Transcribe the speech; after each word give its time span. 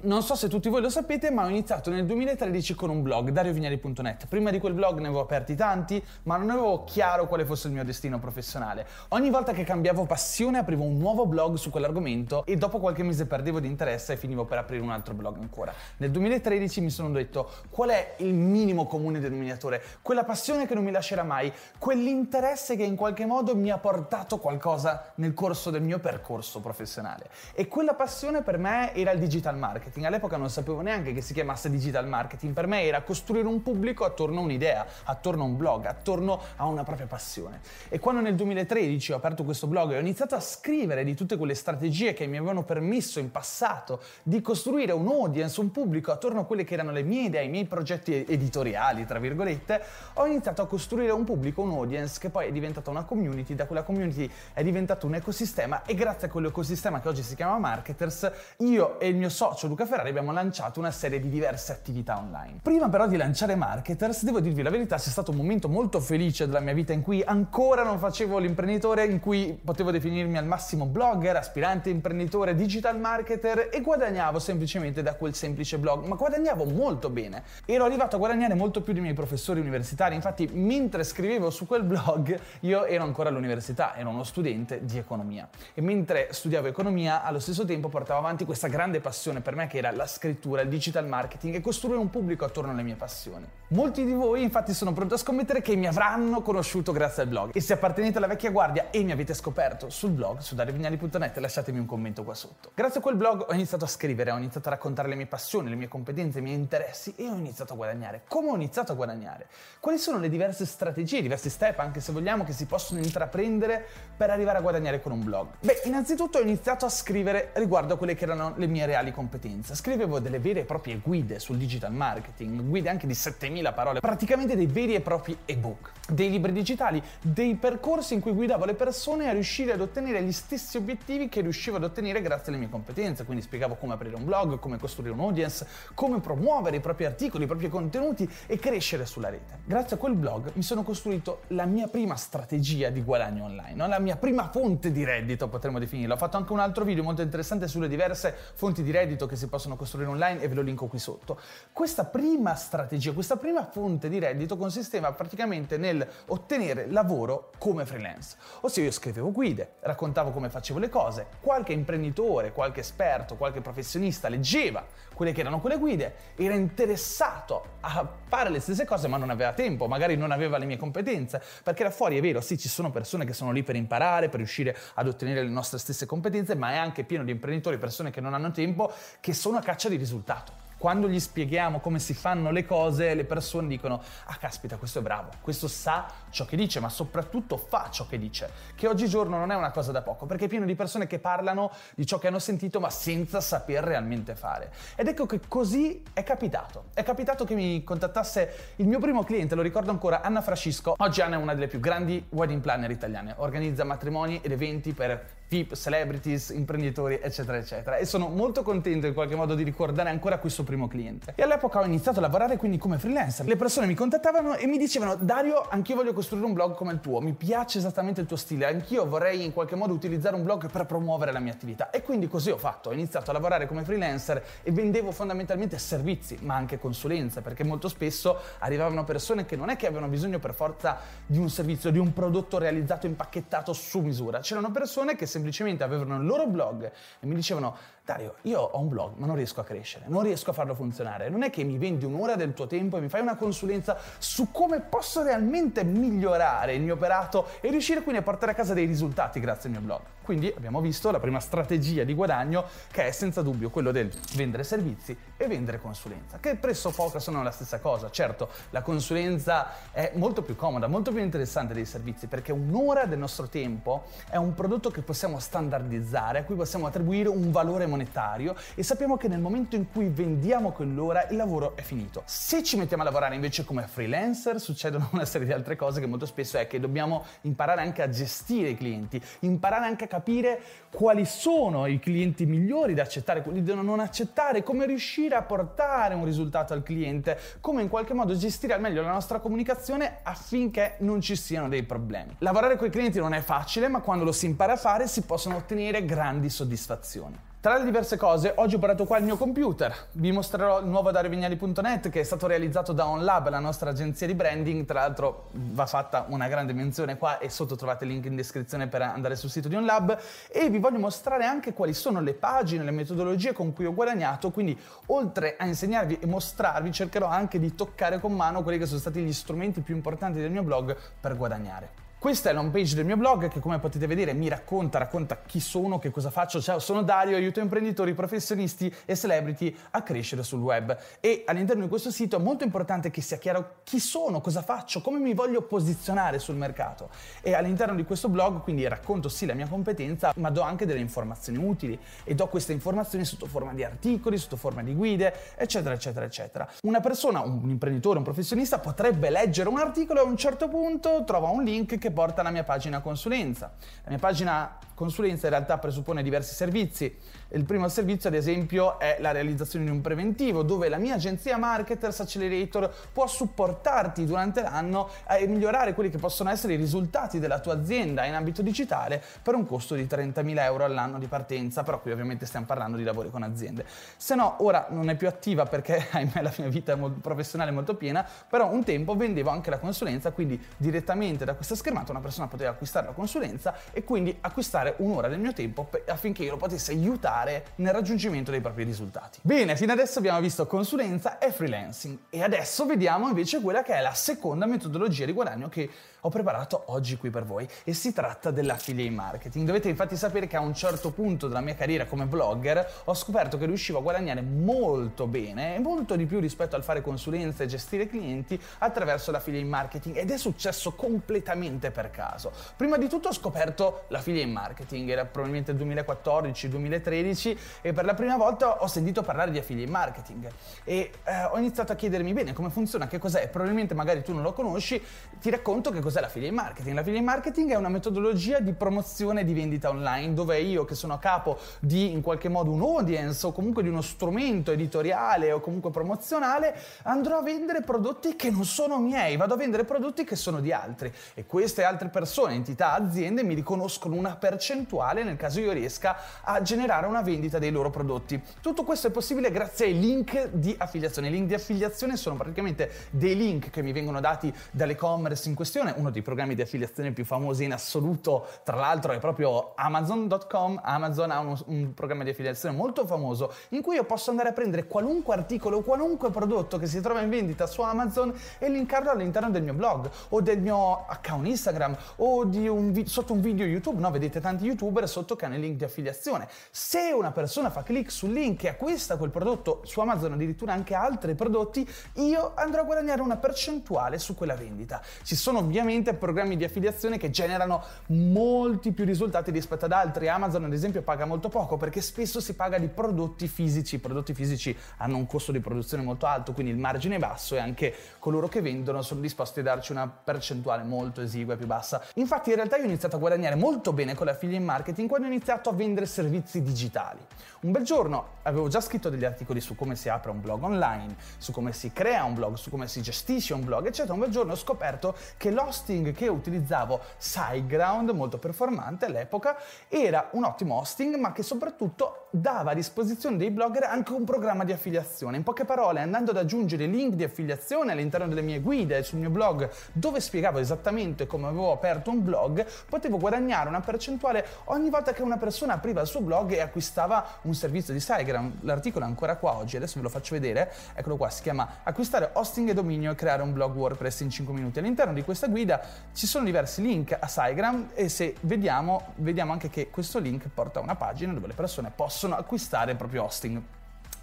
Non 0.00 0.22
so 0.22 0.36
se 0.36 0.46
tutti 0.46 0.68
voi 0.68 0.80
lo 0.80 0.90
sapete, 0.90 1.28
ma 1.32 1.44
ho 1.44 1.48
iniziato 1.48 1.90
nel 1.90 2.06
2013 2.06 2.76
con 2.76 2.88
un 2.88 3.02
blog, 3.02 3.30
dariovignali.net. 3.30 4.26
Prima 4.28 4.52
di 4.52 4.60
quel 4.60 4.72
blog 4.72 5.00
ne 5.00 5.06
avevo 5.06 5.20
aperti 5.20 5.56
tanti, 5.56 6.00
ma 6.22 6.36
non 6.36 6.50
avevo 6.50 6.84
chiaro 6.84 7.26
quale 7.26 7.44
fosse 7.44 7.66
il 7.66 7.72
mio 7.72 7.84
destino 7.84 8.20
professionale. 8.20 8.86
Ogni 9.08 9.28
volta 9.28 9.52
che 9.52 9.64
cambiavo 9.64 10.04
passione 10.04 10.58
aprivo 10.58 10.84
un 10.84 10.98
nuovo 10.98 11.26
blog 11.26 11.56
su 11.56 11.70
quell'argomento 11.70 12.46
e 12.46 12.54
dopo 12.56 12.78
qualche 12.78 13.02
mese 13.02 13.26
perdevo 13.26 13.58
di 13.58 13.66
interesse 13.66 14.12
e 14.12 14.16
finivo 14.16 14.44
per 14.44 14.58
aprire 14.58 14.82
un 14.84 14.90
altro 14.90 15.14
blog 15.14 15.36
ancora. 15.38 15.74
Nel 15.96 16.12
2013 16.12 16.80
mi 16.80 16.90
sono 16.90 17.10
detto 17.10 17.50
qual 17.68 17.88
è 17.88 18.14
il 18.18 18.34
minimo 18.34 18.86
comune 18.86 19.18
denominatore, 19.18 19.82
quella 20.02 20.22
passione 20.22 20.68
che 20.68 20.74
non 20.74 20.84
mi 20.84 20.92
lascerà 20.92 21.24
mai, 21.24 21.52
quell'interesse 21.76 22.76
che 22.76 22.84
in 22.84 22.94
qualche 22.94 23.26
modo 23.26 23.56
mi 23.56 23.70
ha 23.72 23.78
portato 23.78 24.38
qualcosa 24.38 25.10
nel 25.16 25.34
corso 25.34 25.70
del 25.70 25.82
mio 25.82 25.98
percorso 25.98 26.60
professionale. 26.60 27.28
E 27.52 27.66
quella 27.66 27.94
passione 27.94 28.42
per 28.42 28.58
me 28.58 28.94
era 28.94 29.10
il 29.10 29.18
digital 29.18 29.58
marketing 29.58 29.86
marketing. 29.88 30.04
All'epoca 30.04 30.36
non 30.36 30.50
sapevo 30.50 30.80
neanche 30.80 31.12
che 31.12 31.20
si 31.20 31.32
chiamasse 31.32 31.70
digital 31.70 32.06
marketing. 32.06 32.52
Per 32.52 32.66
me 32.66 32.82
era 32.82 33.02
costruire 33.02 33.46
un 33.46 33.62
pubblico 33.62 34.04
attorno 34.04 34.40
a 34.40 34.42
un'idea, 34.42 34.86
attorno 35.04 35.42
a 35.42 35.46
un 35.46 35.56
blog, 35.56 35.86
attorno 35.86 36.40
a 36.56 36.66
una 36.66 36.84
propria 36.84 37.06
passione. 37.06 37.60
E 37.88 37.98
quando 37.98 38.20
nel 38.20 38.34
2013 38.34 39.12
ho 39.12 39.16
aperto 39.16 39.44
questo 39.44 39.66
blog 39.66 39.92
e 39.92 39.96
ho 39.96 40.00
iniziato 40.00 40.34
a 40.34 40.40
scrivere 40.40 41.04
di 41.04 41.14
tutte 41.14 41.36
quelle 41.36 41.54
strategie 41.54 42.12
che 42.12 42.26
mi 42.26 42.36
avevano 42.36 42.62
permesso 42.62 43.18
in 43.18 43.30
passato 43.30 44.00
di 44.22 44.40
costruire 44.40 44.92
un 44.92 45.08
audience, 45.08 45.60
un 45.60 45.70
pubblico 45.70 46.12
attorno 46.12 46.40
a 46.40 46.44
quelle 46.44 46.64
che 46.64 46.74
erano 46.74 46.92
le 46.92 47.02
mie 47.02 47.24
idee, 47.24 47.44
i 47.44 47.48
miei 47.48 47.64
progetti 47.64 48.24
editoriali, 48.28 49.06
tra 49.06 49.18
virgolette, 49.18 49.82
ho 50.14 50.26
iniziato 50.26 50.62
a 50.62 50.66
costruire 50.66 51.12
un 51.12 51.24
pubblico, 51.24 51.62
un 51.62 51.70
audience 51.70 52.18
che 52.18 52.30
poi 52.30 52.48
è 52.48 52.52
diventata 52.52 52.90
una 52.90 53.04
community, 53.04 53.54
da 53.54 53.66
quella 53.66 53.82
community 53.82 54.30
è 54.52 54.62
diventato 54.62 55.06
un 55.06 55.14
ecosistema 55.14 55.82
e 55.84 55.94
grazie 55.94 56.28
a 56.28 56.30
quell'ecosistema 56.30 57.00
che 57.00 57.08
oggi 57.08 57.22
si 57.22 57.34
chiama 57.34 57.58
Marketers, 57.58 58.30
io 58.58 58.98
e 59.00 59.08
il 59.08 59.16
mio 59.16 59.28
socio 59.28 59.66
Luca 59.66 59.77
Ferrari 59.86 60.08
abbiamo 60.08 60.32
lanciato 60.32 60.80
una 60.80 60.90
serie 60.90 61.20
di 61.20 61.28
diverse 61.28 61.72
attività 61.72 62.18
online. 62.18 62.58
Prima 62.62 62.88
però 62.88 63.06
di 63.06 63.16
lanciare 63.16 63.54
Marketers, 63.54 64.24
devo 64.24 64.40
dirvi 64.40 64.62
la 64.62 64.70
verità, 64.70 64.96
c'è 64.96 65.08
stato 65.08 65.30
un 65.30 65.36
momento 65.36 65.68
molto 65.68 66.00
felice 66.00 66.46
della 66.46 66.60
mia 66.60 66.74
vita 66.74 66.92
in 66.92 67.02
cui 67.02 67.22
ancora 67.22 67.84
non 67.84 67.98
facevo 67.98 68.38
l'imprenditore, 68.38 69.04
in 69.04 69.20
cui 69.20 69.58
potevo 69.62 69.90
definirmi 69.90 70.36
al 70.36 70.46
massimo 70.46 70.86
blogger, 70.86 71.36
aspirante 71.36 71.90
imprenditore, 71.90 72.54
digital 72.54 72.98
marketer 72.98 73.68
e 73.72 73.80
guadagnavo 73.80 74.38
semplicemente 74.38 75.02
da 75.02 75.14
quel 75.14 75.34
semplice 75.34 75.78
blog, 75.78 76.06
ma 76.06 76.16
guadagnavo 76.16 76.64
molto 76.64 77.08
bene. 77.08 77.44
Ero 77.64 77.84
arrivato 77.84 78.16
a 78.16 78.18
guadagnare 78.18 78.54
molto 78.54 78.82
più 78.82 78.92
dei 78.92 79.02
miei 79.02 79.14
professori 79.14 79.60
universitari, 79.60 80.14
infatti 80.16 80.48
mentre 80.52 81.04
scrivevo 81.04 81.50
su 81.50 81.66
quel 81.66 81.84
blog 81.84 82.38
io 82.60 82.84
ero 82.84 83.04
ancora 83.04 83.28
all'università, 83.28 83.94
ero 83.96 84.08
uno 84.08 84.24
studente 84.24 84.84
di 84.84 84.98
economia 84.98 85.48
e 85.74 85.80
mentre 85.80 86.28
studiavo 86.32 86.66
economia 86.66 87.22
allo 87.22 87.38
stesso 87.38 87.64
tempo 87.64 87.88
portavo 87.88 88.18
avanti 88.18 88.44
questa 88.44 88.66
grande 88.66 89.00
passione 89.00 89.40
per 89.40 89.54
me 89.54 89.66
che 89.68 89.78
era 89.78 89.92
la 89.92 90.06
scrittura, 90.08 90.62
il 90.62 90.68
digital 90.68 91.06
marketing 91.06 91.54
e 91.54 91.60
costruire 91.60 92.00
un 92.00 92.10
pubblico 92.10 92.44
attorno 92.44 92.72
alle 92.72 92.82
mie 92.82 92.96
passioni. 92.96 93.46
Molti 93.68 94.04
di 94.04 94.12
voi 94.12 94.42
infatti 94.42 94.74
sono 94.74 94.92
pronti 94.92 95.14
a 95.14 95.16
scommettere 95.18 95.60
che 95.60 95.76
mi 95.76 95.86
avranno 95.86 96.40
conosciuto 96.40 96.90
grazie 96.90 97.22
al 97.22 97.28
blog 97.28 97.50
e 97.52 97.60
se 97.60 97.74
appartenete 97.74 98.16
alla 98.16 98.26
vecchia 98.26 98.50
guardia 98.50 98.88
e 98.90 99.04
mi 99.04 99.12
avete 99.12 99.34
scoperto 99.34 99.90
sul 99.90 100.10
blog 100.10 100.38
su 100.38 100.54
dariovignali.net 100.54 101.36
lasciatemi 101.36 101.78
un 101.78 101.86
commento 101.86 102.24
qua 102.24 102.34
sotto. 102.34 102.72
Grazie 102.74 103.00
a 103.00 103.02
quel 103.02 103.16
blog 103.16 103.44
ho 103.46 103.52
iniziato 103.52 103.84
a 103.84 103.88
scrivere, 103.88 104.30
ho 104.30 104.38
iniziato 104.38 104.68
a 104.68 104.72
raccontare 104.72 105.06
le 105.08 105.16
mie 105.16 105.26
passioni, 105.26 105.68
le 105.68 105.76
mie 105.76 105.86
competenze, 105.86 106.38
i 106.38 106.42
miei 106.42 106.56
interessi 106.56 107.12
e 107.16 107.28
ho 107.28 107.34
iniziato 107.34 107.74
a 107.74 107.76
guadagnare. 107.76 108.22
Come 108.26 108.48
ho 108.48 108.54
iniziato 108.54 108.92
a 108.92 108.94
guadagnare? 108.94 109.48
Quali 109.80 109.98
sono 109.98 110.18
le 110.18 110.30
diverse 110.30 110.64
strategie, 110.64 111.18
i 111.18 111.22
diversi 111.22 111.50
step 111.50 111.78
anche 111.78 112.00
se 112.00 112.10
vogliamo 112.10 112.44
che 112.44 112.52
si 112.52 112.64
possono 112.64 113.00
intraprendere 113.00 113.86
per 114.16 114.30
arrivare 114.30 114.58
a 114.58 114.60
guadagnare 114.62 115.02
con 115.02 115.12
un 115.12 115.22
blog? 115.22 115.48
Beh, 115.60 115.82
innanzitutto 115.84 116.38
ho 116.38 116.42
iniziato 116.42 116.86
a 116.86 116.88
scrivere 116.88 117.50
riguardo 117.54 117.94
a 117.94 117.96
quelle 117.98 118.14
che 118.14 118.24
erano 118.24 118.54
le 118.56 118.66
mie 118.66 118.86
reali 118.86 119.12
competenze. 119.12 119.57
Scrivevo 119.62 120.20
delle 120.20 120.38
vere 120.38 120.60
e 120.60 120.64
proprie 120.64 121.00
guide 121.02 121.38
sul 121.38 121.56
digital 121.56 121.92
marketing, 121.92 122.62
guide 122.62 122.88
anche 122.88 123.06
di 123.06 123.14
7000 123.14 123.46
20.000 123.58 123.74
parole, 123.74 124.00
praticamente 124.00 124.56
dei 124.56 124.66
veri 124.66 124.94
e 124.94 125.00
propri 125.00 125.36
ebook, 125.44 125.92
dei 126.08 126.30
libri 126.30 126.52
digitali, 126.52 127.02
dei 127.20 127.54
percorsi 127.56 128.14
in 128.14 128.20
cui 128.20 128.32
guidavo 128.32 128.64
le 128.64 128.74
persone 128.74 129.28
a 129.28 129.32
riuscire 129.32 129.72
ad 129.72 129.80
ottenere 129.80 130.22
gli 130.22 130.32
stessi 130.32 130.76
obiettivi 130.76 131.28
che 131.28 131.40
riuscivo 131.40 131.76
ad 131.76 131.84
ottenere 131.84 132.22
grazie 132.22 132.52
alle 132.52 132.60
mie 132.60 132.70
competenze, 132.70 133.24
quindi 133.24 133.42
spiegavo 133.42 133.76
come 133.76 133.94
aprire 133.94 134.16
un 134.16 134.24
blog, 134.24 134.58
come 134.58 134.78
costruire 134.78 135.12
un 135.12 135.20
audience, 135.20 135.66
come 135.94 136.20
promuovere 136.20 136.76
i 136.76 136.80
propri 136.80 137.04
articoli, 137.04 137.44
i 137.44 137.46
propri 137.46 137.68
contenuti 137.68 138.28
e 138.46 138.58
crescere 138.58 139.06
sulla 139.06 139.28
rete. 139.28 139.58
Grazie 139.64 139.96
a 139.96 139.98
quel 139.98 140.14
blog 140.14 140.52
mi 140.54 140.62
sono 140.62 140.82
costruito 140.82 141.42
la 141.48 141.64
mia 141.64 141.88
prima 141.88 142.16
strategia 142.16 142.90
di 142.90 143.02
guadagno 143.02 143.44
online, 143.44 143.88
la 143.88 143.98
mia 143.98 144.16
prima 144.16 144.50
fonte 144.50 144.92
di 144.92 145.04
reddito 145.04 145.48
potremmo 145.48 145.78
definirla. 145.78 146.14
Ho 146.14 146.18
fatto 146.18 146.36
anche 146.36 146.52
un 146.52 146.60
altro 146.60 146.84
video 146.84 147.02
molto 147.02 147.22
interessante 147.22 147.68
sulle 147.68 147.88
diverse 147.88 148.34
fonti 148.54 148.82
di 148.82 148.90
reddito 148.90 149.26
che 149.26 149.36
si 149.36 149.47
possono 149.48 149.76
costruire 149.76 150.10
online 150.10 150.40
e 150.40 150.48
ve 150.48 150.54
lo 150.54 150.62
linko 150.62 150.86
qui 150.86 150.98
sotto. 150.98 151.40
Questa 151.72 152.04
prima 152.04 152.54
strategia, 152.54 153.12
questa 153.12 153.36
prima 153.36 153.64
fonte 153.64 154.08
di 154.08 154.18
reddito 154.18 154.56
consisteva 154.56 155.12
praticamente 155.12 155.76
nel 155.76 156.06
ottenere 156.26 156.90
lavoro 156.90 157.50
come 157.58 157.86
freelance. 157.86 158.36
Ossia 158.60 158.82
io 158.82 158.90
scrivevo 158.90 159.32
guide, 159.32 159.74
raccontavo 159.80 160.30
come 160.30 160.50
facevo 160.50 160.78
le 160.78 160.88
cose, 160.88 161.26
qualche 161.40 161.72
imprenditore, 161.72 162.52
qualche 162.52 162.80
esperto, 162.80 163.36
qualche 163.36 163.60
professionista 163.60 164.28
leggeva 164.28 164.84
quelle 165.18 165.32
che 165.32 165.40
erano 165.40 165.58
quelle 165.58 165.78
guide, 165.78 166.14
era 166.36 166.54
interessato 166.54 167.78
a 167.80 168.08
fare 168.28 168.50
le 168.50 168.60
stesse 168.60 168.84
cose 168.84 169.08
ma 169.08 169.16
non 169.16 169.30
aveva 169.30 169.52
tempo, 169.52 169.88
magari 169.88 170.16
non 170.16 170.30
aveva 170.30 170.58
le 170.58 170.64
mie 170.64 170.76
competenze, 170.76 171.42
perché 171.64 171.82
là 171.82 171.90
fuori 171.90 172.16
è 172.16 172.20
vero, 172.20 172.40
sì 172.40 172.56
ci 172.56 172.68
sono 172.68 172.92
persone 172.92 173.24
che 173.24 173.32
sono 173.32 173.50
lì 173.50 173.64
per 173.64 173.74
imparare, 173.74 174.28
per 174.28 174.38
riuscire 174.38 174.76
ad 174.94 175.08
ottenere 175.08 175.42
le 175.42 175.48
nostre 175.48 175.78
stesse 175.78 176.06
competenze, 176.06 176.54
ma 176.54 176.70
è 176.70 176.76
anche 176.76 177.02
pieno 177.02 177.24
di 177.24 177.32
imprenditori, 177.32 177.78
persone 177.78 178.12
che 178.12 178.20
non 178.20 178.32
hanno 178.32 178.52
tempo, 178.52 178.92
che 179.18 179.34
sono 179.34 179.56
a 179.56 179.60
caccia 179.60 179.88
di 179.88 179.96
risultato 179.96 180.67
quando 180.78 181.08
gli 181.08 181.18
spieghiamo 181.18 181.80
come 181.80 181.98
si 181.98 182.14
fanno 182.14 182.50
le 182.50 182.64
cose, 182.64 183.14
le 183.14 183.24
persone 183.24 183.68
dicono, 183.68 184.00
ah 184.26 184.36
caspita, 184.36 184.76
questo 184.76 185.00
è 185.00 185.02
bravo, 185.02 185.30
questo 185.40 185.68
sa 185.68 186.06
ciò 186.30 186.44
che 186.44 186.56
dice, 186.56 186.80
ma 186.80 186.88
soprattutto 186.88 187.56
fa 187.56 187.88
ciò 187.90 188.06
che 188.06 188.18
dice, 188.18 188.50
che 188.74 188.86
oggigiorno 188.86 189.36
non 189.36 189.50
è 189.50 189.56
una 189.56 189.72
cosa 189.72 189.92
da 189.92 190.02
poco, 190.02 190.26
perché 190.26 190.44
è 190.44 190.48
pieno 190.48 190.64
di 190.64 190.76
persone 190.76 191.06
che 191.06 191.18
parlano 191.18 191.70
di 191.94 192.06
ciò 192.06 192.18
che 192.18 192.28
hanno 192.28 192.38
sentito, 192.38 192.78
ma 192.80 192.90
senza 192.90 193.40
saper 193.40 193.82
realmente 193.82 194.34
fare. 194.36 194.72
Ed 194.94 195.08
ecco 195.08 195.26
che 195.26 195.40
così 195.48 196.02
è 196.12 196.22
capitato. 196.22 196.86
È 196.94 197.02
capitato 197.02 197.44
che 197.44 197.54
mi 197.54 197.82
contattasse 197.82 198.74
il 198.76 198.86
mio 198.86 199.00
primo 199.00 199.24
cliente, 199.24 199.56
lo 199.56 199.62
ricordo 199.62 199.90
ancora, 199.90 200.22
Anna 200.22 200.40
Frascisco. 200.40 200.94
Oggi 200.96 201.20
Anna 201.20 201.36
è 201.36 201.40
una 201.40 201.54
delle 201.54 201.66
più 201.66 201.80
grandi 201.80 202.24
wedding 202.30 202.60
planner 202.60 202.90
italiane, 202.90 203.34
organizza 203.38 203.82
matrimoni 203.82 204.40
ed 204.40 204.52
eventi 204.52 204.92
per 204.92 205.37
VIP, 205.48 205.74
celebrities, 205.74 206.50
imprenditori, 206.50 207.18
eccetera, 207.22 207.56
eccetera. 207.56 207.96
E 207.96 208.04
sono 208.04 208.28
molto 208.28 208.62
contento 208.62 209.06
in 209.06 209.14
qualche 209.14 209.34
modo 209.34 209.54
di 209.54 209.62
ricordare 209.62 210.10
ancora 210.10 210.38
questo 210.38 210.62
primo 210.62 210.88
cliente. 210.88 211.32
E 211.34 211.42
all'epoca 211.42 211.80
ho 211.80 211.84
iniziato 211.84 212.18
a 212.18 212.22
lavorare 212.22 212.58
quindi 212.58 212.76
come 212.76 212.98
freelancer. 212.98 213.46
Le 213.46 213.56
persone 213.56 213.86
mi 213.86 213.94
contattavano 213.94 214.56
e 214.56 214.66
mi 214.66 214.76
dicevano 214.76 215.14
Dario, 215.14 215.66
anch'io 215.66 215.96
voglio 215.96 216.12
costruire 216.12 216.44
un 216.44 216.52
blog 216.52 216.74
come 216.74 216.92
il 216.92 217.00
tuo, 217.00 217.20
mi 217.20 217.32
piace 217.32 217.78
esattamente 217.78 218.20
il 218.20 218.26
tuo 218.26 218.36
stile, 218.36 218.66
anch'io 218.66 219.06
vorrei 219.06 219.42
in 219.42 219.54
qualche 219.54 219.74
modo 219.74 219.94
utilizzare 219.94 220.36
un 220.36 220.42
blog 220.42 220.70
per 220.70 220.84
promuovere 220.84 221.32
la 221.32 221.38
mia 221.38 221.52
attività. 221.52 221.88
E 221.88 222.02
quindi 222.02 222.28
così 222.28 222.50
ho 222.50 222.58
fatto, 222.58 222.90
ho 222.90 222.92
iniziato 222.92 223.30
a 223.30 223.32
lavorare 223.32 223.66
come 223.66 223.84
freelancer 223.84 224.44
e 224.62 224.70
vendevo 224.70 225.12
fondamentalmente 225.12 225.78
servizi, 225.78 226.36
ma 226.42 226.56
anche 226.56 226.78
consulenze, 226.78 227.40
perché 227.40 227.64
molto 227.64 227.88
spesso 227.88 228.38
arrivavano 228.58 229.04
persone 229.04 229.46
che 229.46 229.56
non 229.56 229.70
è 229.70 229.76
che 229.76 229.86
avevano 229.86 230.08
bisogno 230.08 230.38
per 230.38 230.52
forza 230.52 230.98
di 231.24 231.38
un 231.38 231.48
servizio, 231.48 231.90
di 231.90 231.98
un 231.98 232.12
prodotto 232.12 232.58
realizzato, 232.58 233.06
impacchettato 233.06 233.72
su 233.72 234.00
misura. 234.00 234.40
C'erano 234.40 234.70
persone 234.70 235.16
che 235.16 235.24
semplicemente 235.38 235.84
avevano 235.84 236.16
il 236.16 236.26
loro 236.26 236.46
blog 236.46 236.90
e 237.20 237.26
mi 237.26 237.34
dicevano 237.34 237.76
Dario, 238.08 238.36
io 238.44 238.58
ho 238.58 238.80
un 238.80 238.88
blog 238.88 239.16
ma 239.16 239.26
non 239.26 239.36
riesco 239.36 239.60
a 239.60 239.64
crescere, 239.64 240.06
non 240.08 240.22
riesco 240.22 240.48
a 240.48 240.52
farlo 240.54 240.74
funzionare. 240.74 241.28
Non 241.28 241.42
è 241.42 241.50
che 241.50 241.62
mi 241.62 241.76
vendi 241.76 242.06
un'ora 242.06 242.36
del 242.36 242.54
tuo 242.54 242.66
tempo 242.66 242.96
e 242.96 243.00
mi 243.02 243.10
fai 243.10 243.20
una 243.20 243.36
consulenza 243.36 243.98
su 244.16 244.50
come 244.50 244.80
posso 244.80 245.22
realmente 245.22 245.84
migliorare 245.84 246.72
il 246.72 246.80
mio 246.80 246.94
operato 246.94 247.48
e 247.60 247.68
riuscire 247.68 248.00
quindi 248.00 248.22
a 248.22 248.24
portare 248.24 248.52
a 248.52 248.54
casa 248.54 248.72
dei 248.72 248.86
risultati 248.86 249.40
grazie 249.40 249.68
al 249.68 249.74
mio 249.74 249.84
blog. 249.84 250.00
Quindi 250.22 250.52
abbiamo 250.54 250.80
visto 250.80 251.10
la 251.10 251.20
prima 251.20 251.40
strategia 251.40 252.04
di 252.04 252.14
guadagno 252.14 252.64
che 252.90 253.06
è 253.06 253.10
senza 253.12 253.42
dubbio 253.42 253.70
quello 253.70 253.92
del 253.92 254.10
vendere 254.34 254.62
servizi 254.62 255.16
e 255.36 255.46
vendere 255.46 255.80
consulenza, 255.80 256.38
che 256.38 256.54
presso 256.54 256.90
poco 256.90 257.18
sono 257.18 257.42
la 257.42 257.50
stessa 257.50 257.78
cosa. 257.78 258.10
Certo, 258.10 258.48
la 258.70 258.82
consulenza 258.82 259.90
è 259.90 260.12
molto 260.14 260.42
più 260.42 260.56
comoda, 260.56 260.86
molto 260.86 261.12
più 261.12 261.22
interessante 261.22 261.74
dei 261.74 261.86
servizi 261.86 262.26
perché 262.26 262.52
un'ora 262.52 263.04
del 263.04 263.18
nostro 263.18 263.48
tempo 263.48 264.04
è 264.30 264.36
un 264.36 264.54
prodotto 264.54 264.90
che 264.90 265.02
possiamo 265.02 265.38
standardizzare, 265.38 266.40
a 266.40 266.44
cui 266.44 266.56
possiamo 266.56 266.86
attribuire 266.86 267.28
un 267.28 267.50
valore 267.50 267.84
monetario 267.84 267.96
monetario 267.98 268.54
e 268.74 268.82
sappiamo 268.82 269.16
che 269.16 269.26
nel 269.28 269.40
momento 269.40 269.74
in 269.74 269.90
cui 269.90 270.08
vendiamo 270.08 270.70
quell'ora 270.70 271.26
il 271.28 271.36
lavoro 271.36 271.76
è 271.76 271.82
finito. 271.82 272.22
Se 272.24 272.62
ci 272.62 272.76
mettiamo 272.76 273.02
a 273.02 273.06
lavorare 273.06 273.34
invece 273.34 273.64
come 273.64 273.86
freelancer 273.86 274.60
succedono 274.60 275.08
una 275.12 275.24
serie 275.24 275.46
di 275.46 275.52
altre 275.52 275.76
cose 275.76 276.00
che 276.00 276.06
molto 276.06 276.26
spesso 276.26 276.58
è 276.58 276.66
che 276.66 276.78
dobbiamo 276.78 277.24
imparare 277.42 277.80
anche 277.80 278.02
a 278.02 278.08
gestire 278.08 278.70
i 278.70 278.76
clienti, 278.76 279.20
imparare 279.40 279.86
anche 279.86 280.04
a 280.04 280.08
capire 280.08 280.60
quali 280.94 281.24
sono 281.24 281.86
i 281.86 281.98
clienti 281.98 282.46
migliori 282.46 282.94
da 282.94 283.02
accettare, 283.02 283.42
quelli 283.42 283.62
da 283.62 283.74
non 283.74 284.00
accettare, 284.00 284.62
come 284.62 284.86
riuscire 284.86 285.34
a 285.34 285.42
portare 285.42 286.14
un 286.14 286.24
risultato 286.24 286.72
al 286.72 286.82
cliente, 286.82 287.38
come 287.60 287.82
in 287.82 287.88
qualche 287.88 288.14
modo 288.14 288.36
gestire 288.36 288.74
al 288.74 288.80
meglio 288.80 289.02
la 289.02 289.12
nostra 289.12 289.40
comunicazione 289.40 290.18
affinché 290.22 290.94
non 290.98 291.20
ci 291.20 291.36
siano 291.36 291.68
dei 291.68 291.82
problemi. 291.82 292.36
Lavorare 292.38 292.76
con 292.76 292.86
i 292.86 292.90
clienti 292.90 293.18
non 293.18 293.34
è 293.34 293.40
facile, 293.40 293.88
ma 293.88 294.00
quando 294.00 294.24
lo 294.24 294.32
si 294.32 294.46
impara 294.46 294.74
a 294.74 294.76
fare 294.76 295.08
si 295.08 295.22
possono 295.22 295.56
ottenere 295.56 296.04
grandi 296.04 296.48
soddisfazioni. 296.48 297.47
Tra 297.60 297.76
le 297.76 297.82
diverse 297.82 298.16
cose, 298.16 298.52
oggi 298.54 298.76
ho 298.76 298.78
portato 298.78 299.04
qua 299.04 299.18
il 299.18 299.24
mio 299.24 299.36
computer. 299.36 299.92
Vi 300.12 300.30
mostrerò 300.30 300.78
il 300.78 300.86
nuovo 300.86 301.10
dariovignali.net 301.10 302.08
che 302.08 302.20
è 302.20 302.22
stato 302.22 302.46
realizzato 302.46 302.92
da 302.92 303.08
OnLab, 303.08 303.48
la 303.48 303.58
nostra 303.58 303.90
agenzia 303.90 304.28
di 304.28 304.34
branding. 304.34 304.84
Tra 304.84 305.00
l'altro 305.00 305.48
va 305.50 305.84
fatta 305.86 306.26
una 306.28 306.46
grande 306.46 306.72
menzione 306.72 307.18
qua 307.18 307.38
e 307.38 307.50
sotto 307.50 307.74
trovate 307.74 308.04
il 308.04 308.12
link 308.12 308.26
in 308.26 308.36
descrizione 308.36 308.86
per 308.86 309.02
andare 309.02 309.34
sul 309.34 309.50
sito 309.50 309.66
di 309.66 309.74
OnLab. 309.74 310.16
E 310.52 310.70
vi 310.70 310.78
voglio 310.78 311.00
mostrare 311.00 311.46
anche 311.46 311.72
quali 311.72 311.94
sono 311.94 312.20
le 312.20 312.34
pagine, 312.34 312.84
le 312.84 312.92
metodologie 312.92 313.52
con 313.52 313.72
cui 313.72 313.86
ho 313.86 313.92
guadagnato. 313.92 314.52
Quindi 314.52 314.78
oltre 315.06 315.56
a 315.58 315.66
insegnarvi 315.66 316.20
e 316.20 316.26
mostrarvi, 316.26 316.92
cercherò 316.92 317.26
anche 317.26 317.58
di 317.58 317.74
toccare 317.74 318.20
con 318.20 318.34
mano 318.34 318.62
quelli 318.62 318.78
che 318.78 318.86
sono 318.86 319.00
stati 319.00 319.20
gli 319.20 319.32
strumenti 319.32 319.80
più 319.80 319.96
importanti 319.96 320.38
del 320.38 320.52
mio 320.52 320.62
blog 320.62 320.96
per 321.20 321.36
guadagnare. 321.36 322.06
Questa 322.20 322.50
è 322.50 322.52
l'home 322.52 322.70
page 322.70 322.96
del 322.96 323.04
mio 323.04 323.16
blog 323.16 323.46
che 323.46 323.60
come 323.60 323.78
potete 323.78 324.08
vedere 324.08 324.32
mi 324.32 324.48
racconta, 324.48 324.98
racconta 324.98 325.40
chi 325.46 325.60
sono, 325.60 326.00
che 326.00 326.10
cosa 326.10 326.30
faccio. 326.30 326.60
Ciao, 326.60 326.80
sono 326.80 327.02
Dario, 327.04 327.36
aiuto 327.36 327.60
imprenditori, 327.60 328.12
professionisti 328.12 328.92
e 329.04 329.14
celebrity 329.14 329.72
a 329.92 330.02
crescere 330.02 330.42
sul 330.42 330.58
web. 330.58 330.98
E 331.20 331.44
all'interno 331.46 331.84
di 331.84 331.88
questo 331.88 332.10
sito 332.10 332.34
è 332.34 332.40
molto 332.40 332.64
importante 332.64 333.10
che 333.10 333.20
sia 333.20 333.36
chiaro 333.38 333.76
chi 333.84 334.00
sono, 334.00 334.40
cosa 334.40 334.62
faccio, 334.62 335.00
come 335.00 335.20
mi 335.20 335.32
voglio 335.32 335.62
posizionare 335.62 336.40
sul 336.40 336.56
mercato. 336.56 337.08
E 337.40 337.54
all'interno 337.54 337.94
di 337.94 338.02
questo 338.02 338.28
blog 338.28 338.62
quindi 338.62 338.88
racconto 338.88 339.28
sì 339.28 339.46
la 339.46 339.54
mia 339.54 339.68
competenza, 339.68 340.32
ma 340.38 340.50
do 340.50 340.62
anche 340.62 340.86
delle 340.86 340.98
informazioni 340.98 341.64
utili 341.64 341.96
e 342.24 342.34
do 342.34 342.48
queste 342.48 342.72
informazioni 342.72 343.24
sotto 343.24 343.46
forma 343.46 343.72
di 343.74 343.84
articoli, 343.84 344.38
sotto 344.38 344.56
forma 344.56 344.82
di 344.82 344.92
guide, 344.92 345.32
eccetera, 345.54 345.94
eccetera, 345.94 346.26
eccetera. 346.26 346.68
Una 346.82 346.98
persona, 346.98 347.42
un 347.42 347.70
imprenditore, 347.70 348.18
un 348.18 348.24
professionista 348.24 348.80
potrebbe 348.80 349.30
leggere 349.30 349.68
un 349.68 349.78
articolo 349.78 350.18
e 350.18 350.24
a 350.24 350.26
un 350.26 350.36
certo 350.36 350.66
punto 350.66 351.22
trova 351.24 351.50
un 351.50 351.62
link 351.62 351.96
che 351.96 352.06
che 352.08 352.10
porta 352.10 352.40
alla 352.40 352.50
mia 352.50 352.64
pagina 352.64 353.00
consulenza. 353.00 353.72
La 354.04 354.10
mia 354.10 354.18
pagina 354.18 354.78
consulenza 354.98 355.46
in 355.46 355.52
realtà 355.52 355.78
presuppone 355.78 356.24
diversi 356.24 356.56
servizi. 356.56 357.16
Il 357.50 357.64
primo 357.64 357.88
servizio, 357.88 358.28
ad 358.28 358.34
esempio, 358.34 358.98
è 358.98 359.18
la 359.20 359.30
realizzazione 359.30 359.84
di 359.84 359.92
un 359.92 360.00
preventivo, 360.00 360.64
dove 360.64 360.88
la 360.88 360.98
mia 360.98 361.14
agenzia 361.14 361.56
Marketers 361.56 362.18
Accelerator 362.18 362.92
può 363.12 363.28
supportarti 363.28 364.26
durante 364.26 364.60
l'anno 364.60 365.08
a 365.26 365.38
migliorare 365.46 365.94
quelli 365.94 366.10
che 366.10 366.18
possono 366.18 366.50
essere 366.50 366.72
i 366.72 366.76
risultati 366.76 367.38
della 367.38 367.60
tua 367.60 367.74
azienda 367.74 368.24
in 368.24 368.34
ambito 368.34 368.60
digitale 368.60 369.22
per 369.40 369.54
un 369.54 369.64
costo 369.66 369.94
di 369.94 370.02
30.000 370.02 370.58
euro 370.62 370.84
all'anno 370.84 371.20
di 371.20 371.26
partenza, 371.26 371.84
però 371.84 372.00
qui 372.00 372.10
ovviamente 372.10 372.44
stiamo 372.44 372.66
parlando 372.66 372.96
di 372.96 373.04
lavori 373.04 373.30
con 373.30 373.44
aziende. 373.44 373.86
Se 374.16 374.34
no, 374.34 374.56
ora 374.64 374.88
non 374.90 375.08
è 375.10 375.14
più 375.14 375.28
attiva 375.28 375.64
perché 375.64 376.08
ahimè 376.10 376.42
la 376.42 376.52
mia 376.58 376.68
vita 376.68 376.94
è 376.94 376.98
professionale 377.20 377.70
molto 377.70 377.94
piena, 377.94 378.26
però 378.48 378.68
un 378.68 378.82
tempo 378.82 379.14
vendevo 379.14 379.50
anche 379.50 379.70
la 379.70 379.78
consulenza, 379.78 380.32
quindi 380.32 380.60
direttamente 380.76 381.44
da 381.44 381.54
questa 381.54 381.76
schermata 381.76 382.10
una 382.10 382.20
persona 382.20 382.48
poteva 382.48 382.70
acquistare 382.70 383.06
la 383.06 383.12
consulenza 383.12 383.76
e 383.92 384.02
quindi 384.02 384.36
acquistare 384.40 384.87
un'ora 384.98 385.28
del 385.28 385.38
mio 385.38 385.52
tempo 385.52 385.88
affinché 386.06 386.44
io 386.44 386.52
lo 386.52 386.56
potessi 386.56 386.90
aiutare 386.90 387.66
nel 387.76 387.92
raggiungimento 387.92 388.50
dei 388.50 388.60
propri 388.60 388.84
risultati. 388.84 389.38
Bene, 389.42 389.76
fino 389.76 389.92
adesso 389.92 390.18
abbiamo 390.18 390.40
visto 390.40 390.66
consulenza 390.66 391.38
e 391.38 391.50
freelancing 391.50 392.18
e 392.30 392.42
adesso 392.42 392.86
vediamo 392.86 393.28
invece 393.28 393.60
quella 393.60 393.82
che 393.82 393.94
è 393.94 394.00
la 394.00 394.14
seconda 394.14 394.66
metodologia 394.66 395.24
di 395.24 395.32
guadagno 395.32 395.68
che 395.68 395.90
ho 396.20 396.30
preparato 396.30 396.82
oggi 396.86 397.16
qui 397.16 397.30
per 397.30 397.44
voi 397.44 397.68
e 397.84 397.92
si 397.92 398.12
tratta 398.12 398.50
dell'affiliate 398.50 399.10
marketing. 399.10 399.66
Dovete 399.66 399.88
infatti 399.88 400.16
sapere 400.16 400.46
che 400.46 400.56
a 400.56 400.60
un 400.60 400.74
certo 400.74 401.10
punto 401.10 401.46
della 401.46 401.60
mia 401.60 401.74
carriera 401.74 402.06
come 402.06 402.26
blogger 402.26 403.02
ho 403.04 403.14
scoperto 403.14 403.56
che 403.56 403.66
riuscivo 403.66 403.98
a 403.98 404.02
guadagnare 404.02 404.40
molto 404.42 405.26
bene 405.26 405.78
molto 405.78 406.16
di 406.16 406.26
più 406.26 406.40
rispetto 406.40 406.76
al 406.76 406.82
fare 406.82 407.00
consulenza 407.00 407.62
e 407.62 407.66
gestire 407.66 408.06
clienti 408.06 408.60
attraverso 408.78 409.30
l'affiliate 409.30 409.66
marketing 409.66 410.16
ed 410.16 410.30
è 410.30 410.36
successo 410.38 410.92
completamente 410.92 411.90
per 411.90 412.10
caso. 412.10 412.52
Prima 412.76 412.96
di 412.96 413.08
tutto 413.08 413.28
ho 413.28 413.32
scoperto 413.32 414.04
l'affiliate 414.08 414.50
marketing, 414.50 414.77
era 415.08 415.24
probabilmente 415.24 415.72
il 415.72 415.78
2014-2013 415.78 416.66
2016 416.68 417.58
e 417.80 417.92
per 417.92 418.04
la 418.04 418.14
prima 418.14 418.36
volta 418.36 418.82
ho 418.82 418.86
sentito 418.86 419.22
parlare 419.22 419.50
di 419.50 419.58
affiliate 419.58 419.90
marketing. 419.90 420.48
E 420.84 421.10
eh, 421.24 421.44
ho 421.44 421.58
iniziato 421.58 421.92
a 421.92 421.94
chiedermi 421.94 422.32
bene 422.32 422.52
come 422.52 422.70
funziona, 422.70 423.06
che 423.06 423.18
cos'è, 423.18 423.48
probabilmente 423.48 423.94
magari 423.94 424.22
tu 424.22 424.32
non 424.32 424.42
lo 424.42 424.52
conosci, 424.52 425.02
ti 425.40 425.50
racconto 425.50 425.90
che 425.90 426.00
cos'è 426.00 426.20
l'affiliate 426.20 426.54
marketing. 426.54 426.94
L'affiliate 426.94 427.24
marketing 427.24 427.70
è 427.72 427.76
una 427.76 427.88
metodologia 427.88 428.60
di 428.60 428.72
promozione 428.72 429.42
e 429.42 429.44
di 429.44 429.54
vendita 429.54 429.88
online 429.88 430.34
dove 430.34 430.60
io 430.60 430.84
che 430.84 430.94
sono 430.94 431.14
a 431.14 431.18
capo 431.18 431.58
di 431.80 432.12
in 432.12 432.22
qualche 432.22 432.48
modo 432.48 432.70
un 432.70 432.80
audience 432.80 433.46
o 433.46 433.52
comunque 433.52 433.82
di 433.82 433.88
uno 433.88 434.02
strumento 434.02 434.72
editoriale 434.72 435.52
o 435.52 435.60
comunque 435.60 435.90
promozionale 435.90 436.76
andrò 437.02 437.38
a 437.38 437.42
vendere 437.42 437.82
prodotti 437.82 438.36
che 438.36 438.50
non 438.50 438.64
sono 438.64 438.98
miei, 438.98 439.36
vado 439.36 439.54
a 439.54 439.56
vendere 439.56 439.84
prodotti 439.84 440.24
che 440.24 440.36
sono 440.36 440.60
di 440.60 440.72
altri. 440.72 441.12
E 441.34 441.46
queste 441.46 441.84
altre 441.84 442.08
persone, 442.08 442.54
entità, 442.54 442.94
aziende 442.94 443.42
mi 443.42 443.54
riconoscono 443.54 444.14
una 444.14 444.36
percentuale 444.36 444.67
nel 444.74 445.36
caso 445.36 445.60
io 445.60 445.72
riesca 445.72 446.16
a 446.42 446.62
generare 446.62 447.06
una 447.06 447.18
una 447.18 447.22
vendita 447.22 447.58
dei 447.58 447.70
loro 447.70 447.90
prodotti. 447.90 448.40
Tutto 448.60 448.84
questo 448.84 449.08
è 449.08 449.10
possibile 449.10 449.50
grazie 449.50 449.86
ai 449.86 449.98
link 449.98 450.50
di 450.52 450.74
affiliazione. 450.78 451.28
I 451.28 451.32
link 451.32 451.46
di 451.48 451.54
affiliazione 451.54 452.16
sono 452.16 452.36
praticamente 452.36 452.90
dei 453.10 453.36
link 453.36 453.70
che 453.70 453.82
mi 453.82 453.92
vengono 453.92 454.20
dati 454.20 454.52
dall'e-commerce 454.70 455.48
in 455.48 455.54
questione, 455.54 455.92
uno 455.96 456.10
dei 456.10 456.22
programmi 456.22 456.54
di 456.54 456.62
affiliazione 456.62 457.10
più 457.12 457.24
famosi 457.24 457.64
in 457.64 457.72
assoluto, 457.72 458.46
tra 458.62 458.76
l'altro 458.76 459.12
è 459.12 459.18
proprio 459.18 459.72
Amazon.com. 459.74 460.80
Amazon 460.82 461.30
ha 461.30 461.40
uno, 461.40 461.58
un 461.66 461.94
programma 461.94 462.22
di 462.22 462.30
affiliazione 462.30 462.76
molto 462.76 463.04
famoso 463.04 463.52
in 463.70 463.82
cui 463.82 463.96
io 463.96 464.04
posso 464.04 464.30
andare 464.30 464.50
a 464.50 464.52
prendere 464.52 464.86
qualunque 464.86 465.34
articolo 465.34 465.78
o 465.78 465.82
qualunque 465.82 466.30
prodotto 466.30 466.78
che 466.78 466.86
si 466.86 467.00
trova 467.00 467.20
in 467.20 467.30
vendita 467.30 467.66
su 467.66 467.82
Amazon 467.82 468.32
e 468.58 468.68
linkarlo 468.68 469.10
all'interno 469.10 469.50
del 469.50 469.62
mio 469.62 469.74
blog 469.74 470.08
o 470.28 470.40
del 470.40 470.60
mio 470.60 471.04
account 471.06 471.46
Instagram 471.46 471.96
o 472.16 472.46
un, 472.46 473.02
sotto 473.06 473.32
un 473.32 473.40
video 473.40 473.66
YouTube. 473.66 474.00
No, 474.00 474.10
vedete 474.10 474.40
tanti 474.48 474.64
youtuber 474.64 475.06
sotto 475.06 475.36
il 475.38 475.60
link 475.60 475.76
di 475.76 475.84
affiliazione. 475.84 476.48
Se 476.70 477.12
una 477.12 477.32
persona 477.32 477.70
fa 477.70 477.82
clic 477.82 478.10
sul 478.10 478.32
link 478.32 478.64
e 478.64 478.68
acquista 478.68 479.16
quel 479.16 479.30
prodotto 479.30 479.82
su 479.84 480.00
Amazon, 480.00 480.32
addirittura 480.32 480.72
anche 480.72 480.94
altri 480.94 481.34
prodotti, 481.34 481.86
io 482.14 482.52
andrò 482.54 482.80
a 482.80 482.84
guadagnare 482.84 483.20
una 483.20 483.36
percentuale 483.36 484.18
su 484.18 484.34
quella 484.34 484.54
vendita. 484.54 485.02
Ci 485.22 485.36
sono 485.36 485.58
ovviamente 485.58 486.14
programmi 486.14 486.56
di 486.56 486.64
affiliazione 486.64 487.18
che 487.18 487.30
generano 487.30 487.82
molti 488.06 488.92
più 488.92 489.04
risultati 489.04 489.50
rispetto 489.50 489.84
ad 489.84 489.92
altri. 489.92 490.28
Amazon, 490.28 490.64
ad 490.64 490.72
esempio, 490.72 491.02
paga 491.02 491.26
molto 491.26 491.50
poco 491.50 491.76
perché 491.76 492.00
spesso 492.00 492.40
si 492.40 492.54
paga 492.54 492.78
di 492.78 492.88
prodotti 492.88 493.48
fisici. 493.48 493.96
I 493.96 493.98
prodotti 493.98 494.32
fisici 494.32 494.74
hanno 494.96 495.16
un 495.16 495.26
costo 495.26 495.52
di 495.52 495.60
produzione 495.60 496.02
molto 496.02 496.24
alto, 496.26 496.52
quindi 496.52 496.72
il 496.72 496.78
margine 496.78 497.16
è 497.16 497.18
basso 497.18 497.54
e 497.54 497.58
anche 497.58 497.94
coloro 498.18 498.48
che 498.48 498.62
vendono 498.62 499.02
sono 499.02 499.20
disposti 499.20 499.60
a 499.60 499.62
darci 499.62 499.92
una 499.92 500.08
percentuale 500.08 500.84
molto 500.84 501.20
esigua 501.20 501.54
e 501.54 501.56
più 501.58 501.66
bassa. 501.66 502.02
Infatti, 502.14 502.48
in 502.50 502.56
realtà, 502.56 502.76
io 502.76 502.84
ho 502.84 502.86
iniziato 502.86 503.16
a 503.16 503.18
guadagnare 503.18 503.54
molto 503.54 503.92
bene 503.92 504.14
con 504.14 504.26
l'affiliate 504.38 504.64
marketing 504.64 505.08
quando 505.08 505.26
ho 505.26 505.30
iniziato 505.30 505.68
a 505.68 505.72
vendere 505.72 506.06
servizi 506.06 506.62
digitali. 506.62 507.18
Un 507.60 507.72
bel 507.72 507.82
giorno 507.82 508.36
avevo 508.42 508.68
già 508.68 508.80
scritto 508.80 509.10
degli 509.10 509.24
articoli 509.24 509.60
su 509.60 509.74
come 509.74 509.96
si 509.96 510.08
apre 510.08 510.30
un 510.30 510.40
blog 510.40 510.62
online, 510.62 511.16
su 511.38 511.50
come 511.50 511.72
si 511.72 511.92
crea 511.92 512.22
un 512.22 512.34
blog, 512.34 512.54
su 512.54 512.70
come 512.70 512.86
si 512.86 513.02
gestisce 513.02 513.52
un 513.52 513.64
blog, 513.64 513.86
eccetera. 513.86 514.14
Un 514.14 514.20
bel 514.20 514.30
giorno 514.30 514.52
ho 514.52 514.56
scoperto 514.56 515.16
che 515.36 515.50
l'hosting 515.50 516.12
che 516.12 516.28
utilizzavo, 516.28 517.00
SiteGround, 517.16 518.10
molto 518.10 518.38
performante 518.38 519.06
all'epoca, 519.06 519.56
era 519.88 520.28
un 520.32 520.44
ottimo 520.44 520.78
hosting, 520.78 521.16
ma 521.16 521.32
che 521.32 521.42
soprattutto 521.42 522.27
dava 522.30 522.72
a 522.72 522.74
disposizione 522.74 523.36
dei 523.36 523.50
blogger 523.50 523.84
anche 523.84 524.12
un 524.12 524.24
programma 524.24 524.64
di 524.64 524.72
affiliazione. 524.72 525.36
In 525.36 525.42
poche 525.42 525.64
parole, 525.64 526.00
andando 526.00 526.30
ad 526.30 526.36
aggiungere 526.36 526.86
link 526.86 527.14
di 527.14 527.24
affiliazione 527.24 527.92
all'interno 527.92 528.28
delle 528.28 528.42
mie 528.42 528.60
guide 528.60 529.02
sul 529.02 529.18
mio 529.18 529.30
blog, 529.30 529.68
dove 529.92 530.20
spiegavo 530.20 530.58
esattamente 530.58 531.26
come 531.26 531.46
avevo 531.46 531.72
aperto 531.72 532.10
un 532.10 532.22
blog, 532.22 532.66
potevo 532.88 533.18
guadagnare 533.18 533.68
una 533.68 533.80
percentuale 533.80 534.44
ogni 534.64 534.90
volta 534.90 535.12
che 535.12 535.22
una 535.22 535.38
persona 535.38 535.74
apriva 535.74 536.02
il 536.02 536.06
suo 536.06 536.20
blog 536.20 536.52
e 536.52 536.60
acquistava 536.60 537.26
un 537.42 537.54
servizio 537.54 537.92
di 537.92 538.00
SiteGround. 538.00 538.58
L'articolo 538.60 539.04
è 539.04 539.08
ancora 539.08 539.36
qua 539.36 539.56
oggi, 539.56 539.76
adesso 539.76 539.94
ve 539.96 540.02
lo 540.02 540.10
faccio 540.10 540.34
vedere. 540.34 540.72
Eccolo 540.94 541.16
qua, 541.16 541.30
si 541.30 541.42
chiama 541.42 541.76
Acquistare 541.82 542.30
hosting 542.34 542.68
e 542.68 542.74
dominio 542.74 543.12
e 543.12 543.14
creare 543.14 543.42
un 543.42 543.52
blog 543.52 543.74
WordPress 543.74 544.20
in 544.20 544.30
5 544.30 544.52
minuti. 544.52 544.78
All'interno 544.78 545.14
di 545.14 545.22
questa 545.22 545.46
guida 545.46 545.80
ci 546.12 546.26
sono 546.26 546.44
diversi 546.44 546.82
link 546.82 547.16
a 547.18 547.26
SiteGround 547.26 547.90
e 547.94 548.08
se 548.08 548.34
vediamo, 548.42 549.12
vediamo 549.16 549.52
anche 549.52 549.70
che 549.70 549.88
questo 549.90 550.18
link 550.18 550.48
porta 550.52 550.80
a 550.80 550.82
una 550.82 550.94
pagina 550.94 551.32
dove 551.32 551.46
le 551.46 551.54
persone 551.54 551.90
possono 551.94 552.17
acquistare 552.26 552.92
il 552.92 552.96
proprio 552.96 553.24
hosting. 553.24 553.60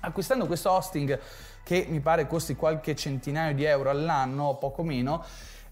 Acquistando 0.02 0.46
questo 0.46 0.72
hosting 0.72 1.20
che 1.64 1.86
mi 1.90 2.00
pare 2.00 2.28
costi 2.28 2.56
qualche 2.56 2.96
centinaio 2.96 3.56
di 3.56 3.64
euro 3.64 3.90
all'anno 3.90 4.44
o 4.44 4.56
poco 4.56 4.84
meno, 4.84 5.24